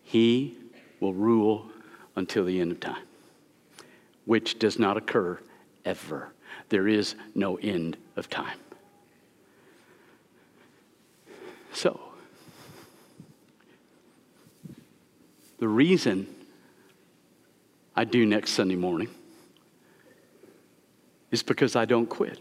He 0.04 0.58
will 0.99 1.13
rule 1.13 1.69
until 2.15 2.45
the 2.45 2.62
end 2.62 2.71
of 2.71 2.80
time, 2.80 3.04
which 4.26 4.60
does 4.60 4.78
not 4.78 4.95
occur 4.95 5.39
ever. 5.84 6.33
There 6.73 6.88
is 6.88 7.13
no 7.36 7.57
end 7.57 7.97
of 8.15 8.31
time. 8.31 8.57
So, 11.71 11.99
the 15.59 15.67
reason 15.67 16.25
I 17.95 18.05
do 18.05 18.25
next 18.25 18.53
Sunday 18.53 18.75
morning 18.75 19.07
is 21.29 21.43
because 21.43 21.75
I 21.75 21.86
don't 21.86 22.07
quit. 22.07 22.39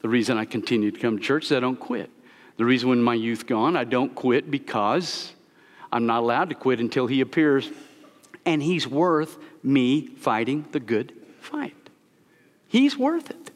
The 0.00 0.08
reason 0.08 0.38
I 0.38 0.46
continue 0.46 0.90
to 0.90 0.98
come 0.98 1.18
to 1.18 1.22
church 1.22 1.44
is 1.44 1.52
I 1.52 1.60
don't 1.60 1.78
quit. 1.78 2.08
The 2.56 2.64
reason 2.64 2.88
when 2.88 3.02
my 3.02 3.12
youth 3.12 3.46
gone, 3.46 3.76
I 3.76 3.84
don't 3.84 4.14
quit 4.14 4.50
because 4.50 5.30
I'm 5.92 6.06
not 6.06 6.20
allowed 6.20 6.48
to 6.48 6.54
quit 6.54 6.80
until 6.80 7.06
he 7.06 7.20
appears. 7.20 7.70
And 8.46 8.62
he's 8.62 8.88
worth 8.88 9.36
me 9.62 10.06
fighting 10.06 10.64
the 10.72 10.80
good 10.80 11.12
fight. 11.42 11.90
He's 12.66 12.96
worth 12.96 13.28
it. 13.28 13.47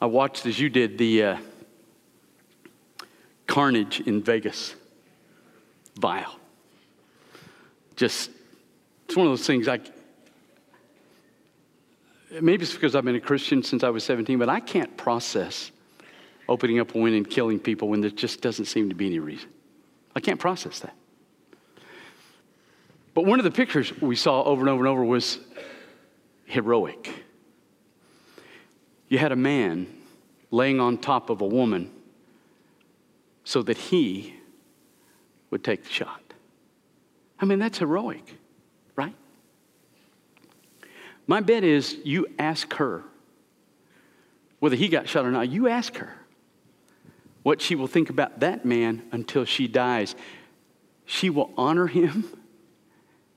I 0.00 0.06
watched 0.06 0.46
as 0.46 0.58
you 0.58 0.70
did 0.70 0.96
the 0.96 1.22
uh, 1.22 1.36
carnage 3.46 4.00
in 4.00 4.22
Vegas. 4.22 4.74
Vile. 5.98 6.38
Just, 7.96 8.30
it's 9.04 9.16
one 9.16 9.26
of 9.26 9.32
those 9.32 9.46
things 9.46 9.68
I, 9.68 9.80
maybe 12.40 12.62
it's 12.62 12.72
because 12.72 12.94
I've 12.94 13.04
been 13.04 13.16
a 13.16 13.20
Christian 13.20 13.62
since 13.62 13.84
I 13.84 13.90
was 13.90 14.04
17, 14.04 14.38
but 14.38 14.48
I 14.48 14.60
can't 14.60 14.96
process 14.96 15.70
opening 16.48 16.80
up 16.80 16.94
a 16.94 16.98
window 16.98 17.18
and 17.18 17.28
killing 17.28 17.58
people 17.58 17.88
when 17.88 18.00
there 18.00 18.10
just 18.10 18.40
doesn't 18.40 18.64
seem 18.64 18.88
to 18.88 18.94
be 18.94 19.06
any 19.06 19.18
reason. 19.18 19.50
I 20.16 20.20
can't 20.20 20.40
process 20.40 20.80
that. 20.80 20.94
But 23.12 23.26
one 23.26 23.38
of 23.38 23.44
the 23.44 23.50
pictures 23.50 23.92
we 24.00 24.16
saw 24.16 24.42
over 24.44 24.60
and 24.62 24.70
over 24.70 24.80
and 24.80 24.88
over 24.88 25.04
was 25.04 25.38
heroic. 26.46 27.12
You 29.10 29.18
had 29.18 29.32
a 29.32 29.36
man 29.36 29.88
laying 30.52 30.80
on 30.80 30.96
top 30.96 31.30
of 31.30 31.40
a 31.40 31.46
woman 31.46 31.90
so 33.44 33.60
that 33.62 33.76
he 33.76 34.36
would 35.50 35.64
take 35.64 35.82
the 35.82 35.90
shot. 35.90 36.22
I 37.40 37.44
mean, 37.44 37.58
that's 37.58 37.78
heroic, 37.78 38.36
right? 38.94 39.14
My 41.26 41.40
bet 41.40 41.64
is 41.64 41.98
you 42.04 42.28
ask 42.38 42.72
her, 42.74 43.02
whether 44.60 44.76
he 44.76 44.86
got 44.86 45.08
shot 45.08 45.24
or 45.24 45.32
not, 45.32 45.48
you 45.48 45.66
ask 45.66 45.96
her 45.96 46.14
what 47.42 47.60
she 47.60 47.74
will 47.74 47.88
think 47.88 48.10
about 48.10 48.40
that 48.40 48.64
man 48.64 49.02
until 49.10 49.44
she 49.44 49.66
dies. 49.66 50.14
She 51.04 51.30
will 51.30 51.50
honor 51.56 51.88
him 51.88 52.30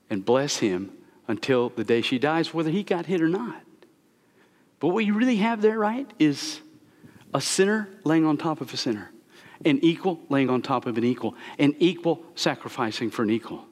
and 0.08 0.24
bless 0.24 0.58
him 0.58 0.92
until 1.26 1.70
the 1.70 1.82
day 1.82 2.00
she 2.00 2.20
dies, 2.20 2.54
whether 2.54 2.70
he 2.70 2.84
got 2.84 3.06
hit 3.06 3.20
or 3.20 3.28
not. 3.28 3.63
But 4.84 4.90
what 4.90 5.06
you 5.06 5.14
really 5.14 5.36
have 5.36 5.62
there, 5.62 5.78
right, 5.78 6.06
is 6.18 6.60
a 7.32 7.40
sinner 7.40 7.88
laying 8.04 8.26
on 8.26 8.36
top 8.36 8.60
of 8.60 8.70
a 8.74 8.76
sinner, 8.76 9.10
an 9.64 9.78
equal 9.80 10.20
laying 10.28 10.50
on 10.50 10.60
top 10.60 10.84
of 10.84 10.98
an 10.98 11.04
equal, 11.04 11.36
an 11.58 11.74
equal 11.78 12.22
sacrificing 12.34 13.10
for 13.10 13.22
an 13.22 13.30
equal. 13.30 13.64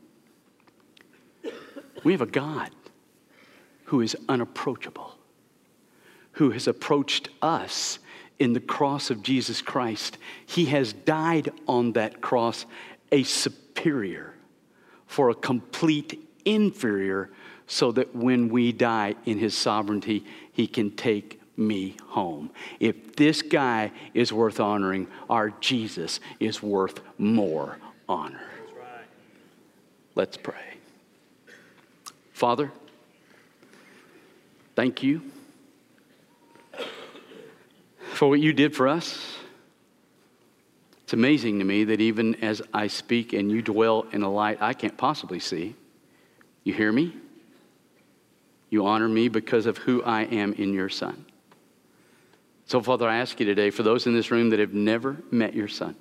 We 2.03 2.13
have 2.13 2.23
a 2.23 2.27
God 2.27 2.71
who 3.85 4.01
is 4.01 4.17
unapproachable, 4.27 5.19
who 6.31 6.53
has 6.53 6.67
approached 6.67 7.29
us 7.43 7.99
in 8.39 8.55
the 8.55 8.61
cross 8.61 9.11
of 9.11 9.23
Jesus 9.23 9.61
Christ. 9.61 10.17
He 10.47 10.65
has 10.65 10.95
died 10.95 11.51
on 11.69 11.93
that 11.93 12.23
cross 12.23 12.65
a 13.13 13.23
superior 13.25 14.33
for 15.07 15.29
a 15.29 15.35
complete 15.35 16.27
inferior, 16.47 17.31
so 17.69 17.93
that 17.93 18.15
when 18.15 18.49
we 18.49 18.73
die 18.73 19.15
in 19.25 19.39
his 19.39 19.57
sovereignty, 19.57 20.25
he 20.53 20.67
can 20.67 20.91
take 20.91 21.41
me 21.57 21.97
home. 22.09 22.51
If 22.81 23.17
this 23.17 23.43
guy 23.43 23.93
is 24.15 24.33
worth 24.33 24.61
honoring, 24.61 25.09
our 25.29 25.51
Jesus 25.61 26.21
is 26.41 26.63
worth 26.63 27.01
more 27.19 27.79
honor. 28.09 28.41
Let's 30.15 30.37
pray. 30.37 30.55
Father, 32.33 32.71
thank 34.75 35.03
you 35.03 35.23
for 38.13 38.29
what 38.29 38.41
you 38.41 38.53
did 38.53 38.75
for 38.75 38.89
us. 38.89 39.37
It's 41.05 41.13
amazing 41.13 41.59
to 41.59 41.65
me 41.65 41.85
that 41.85 42.01
even 42.01 42.37
as 42.43 42.63
I 42.73 42.87
speak 42.87 43.33
and 43.33 43.51
you 43.51 43.63
dwell 43.63 44.07
in 44.13 44.23
a 44.23 44.31
light 44.31 44.59
I 44.61 44.73
can't 44.73 44.97
possibly 44.97 45.41
see, 45.41 45.77
you 46.65 46.73
hear 46.75 46.93
me? 46.93 47.15
You 48.73 48.87
honor 48.87 49.07
me 49.07 49.29
because 49.29 49.67
of 49.67 49.77
who 49.77 50.03
I 50.03 50.23
am 50.23 50.55
in 50.55 50.73
your 50.73 50.89
Son. 50.89 51.27
So, 52.65 52.81
Father, 52.81 53.07
I 53.07 53.19
ask 53.19 53.39
you 53.39 53.45
today, 53.45 53.69
for 53.69 53.83
those 53.83 54.07
in 54.07 54.15
this 54.15 54.31
room 54.31 54.49
that 54.49 54.61
have 54.61 54.73
never 54.73 55.19
met 55.31 55.53
your 55.53 55.69
Son, 55.69 55.95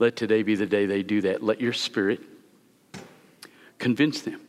let 0.00 0.16
today 0.16 0.42
be 0.42 0.56
the 0.56 0.66
day 0.66 0.84
they 0.84 1.04
do 1.04 1.20
that. 1.20 1.40
Let 1.40 1.60
your 1.60 1.72
Spirit 1.72 2.20
convince 3.78 4.22
them. 4.22 4.40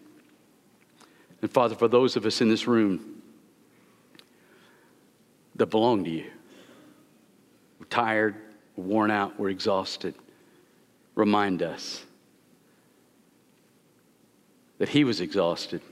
And, 1.43 1.51
Father, 1.51 1.75
for 1.75 1.87
those 1.87 2.15
of 2.15 2.25
us 2.25 2.41
in 2.41 2.49
this 2.49 2.65
room 2.65 3.21
that 5.55 5.67
belong 5.67 6.03
to 6.05 6.09
you. 6.09 6.31
We're 7.79 7.85
tired, 7.85 8.33
we're 8.75 8.85
worn 8.85 9.11
out, 9.11 9.39
we're 9.39 9.49
exhausted. 9.49 10.15
Remind 11.13 11.61
us 11.61 12.03
that 14.79 14.89
he 14.89 15.03
was 15.03 15.21
exhausted 15.21 15.83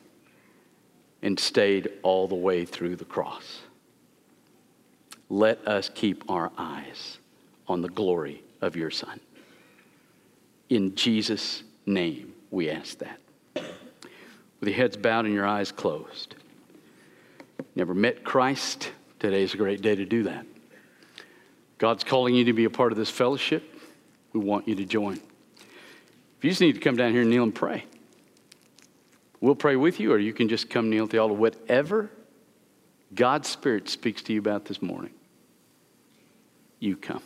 and 1.25 1.39
stayed 1.39 1.89
all 2.03 2.27
the 2.27 2.35
way 2.35 2.65
through 2.65 2.95
the 2.95 3.03
cross. 3.03 3.61
Let 5.27 5.67
us 5.67 5.89
keep 5.89 6.23
our 6.29 6.51
eyes 6.55 7.17
on 7.67 7.81
the 7.81 7.89
glory 7.89 8.43
of 8.61 8.75
your 8.75 8.91
Son. 8.91 9.19
In 10.69 10.93
Jesus' 10.93 11.63
name, 11.87 12.35
we 12.51 12.69
ask 12.69 12.99
that. 12.99 13.19
With 13.55 14.69
your 14.69 14.75
heads 14.75 14.97
bowed 14.97 15.25
and 15.25 15.33
your 15.33 15.47
eyes 15.47 15.71
closed. 15.71 16.35
Never 17.75 17.95
met 17.95 18.23
Christ? 18.23 18.91
Today 19.19 19.41
is 19.41 19.55
a 19.55 19.57
great 19.57 19.81
day 19.81 19.95
to 19.95 20.05
do 20.05 20.23
that. 20.23 20.45
God's 21.79 22.03
calling 22.03 22.35
you 22.35 22.45
to 22.45 22.53
be 22.53 22.65
a 22.65 22.69
part 22.69 22.91
of 22.91 22.99
this 22.99 23.09
fellowship. 23.09 23.63
We 24.31 24.41
want 24.41 24.67
you 24.67 24.75
to 24.75 24.85
join. 24.85 25.15
If 25.15 26.43
you 26.43 26.51
just 26.51 26.61
need 26.61 26.75
to 26.75 26.81
come 26.81 26.95
down 26.95 27.13
here 27.13 27.21
and 27.21 27.31
kneel 27.31 27.43
and 27.43 27.55
pray, 27.55 27.85
we'll 29.45 29.55
pray 29.55 29.75
with 29.75 29.99
you, 29.99 30.11
or 30.11 30.17
you 30.17 30.33
can 30.33 30.49
just 30.49 30.69
come 30.69 30.89
kneel 30.89 31.05
at 31.05 31.11
the 31.11 31.19
altar. 31.19 31.33
Whatever 31.33 32.09
God's 33.13 33.47
Spirit 33.47 33.87
speaks 33.87 34.21
to 34.23 34.33
you 34.33 34.39
about 34.39 34.65
this 34.65 34.81
morning, 34.81 35.13
you 36.79 36.97
come. 36.97 37.21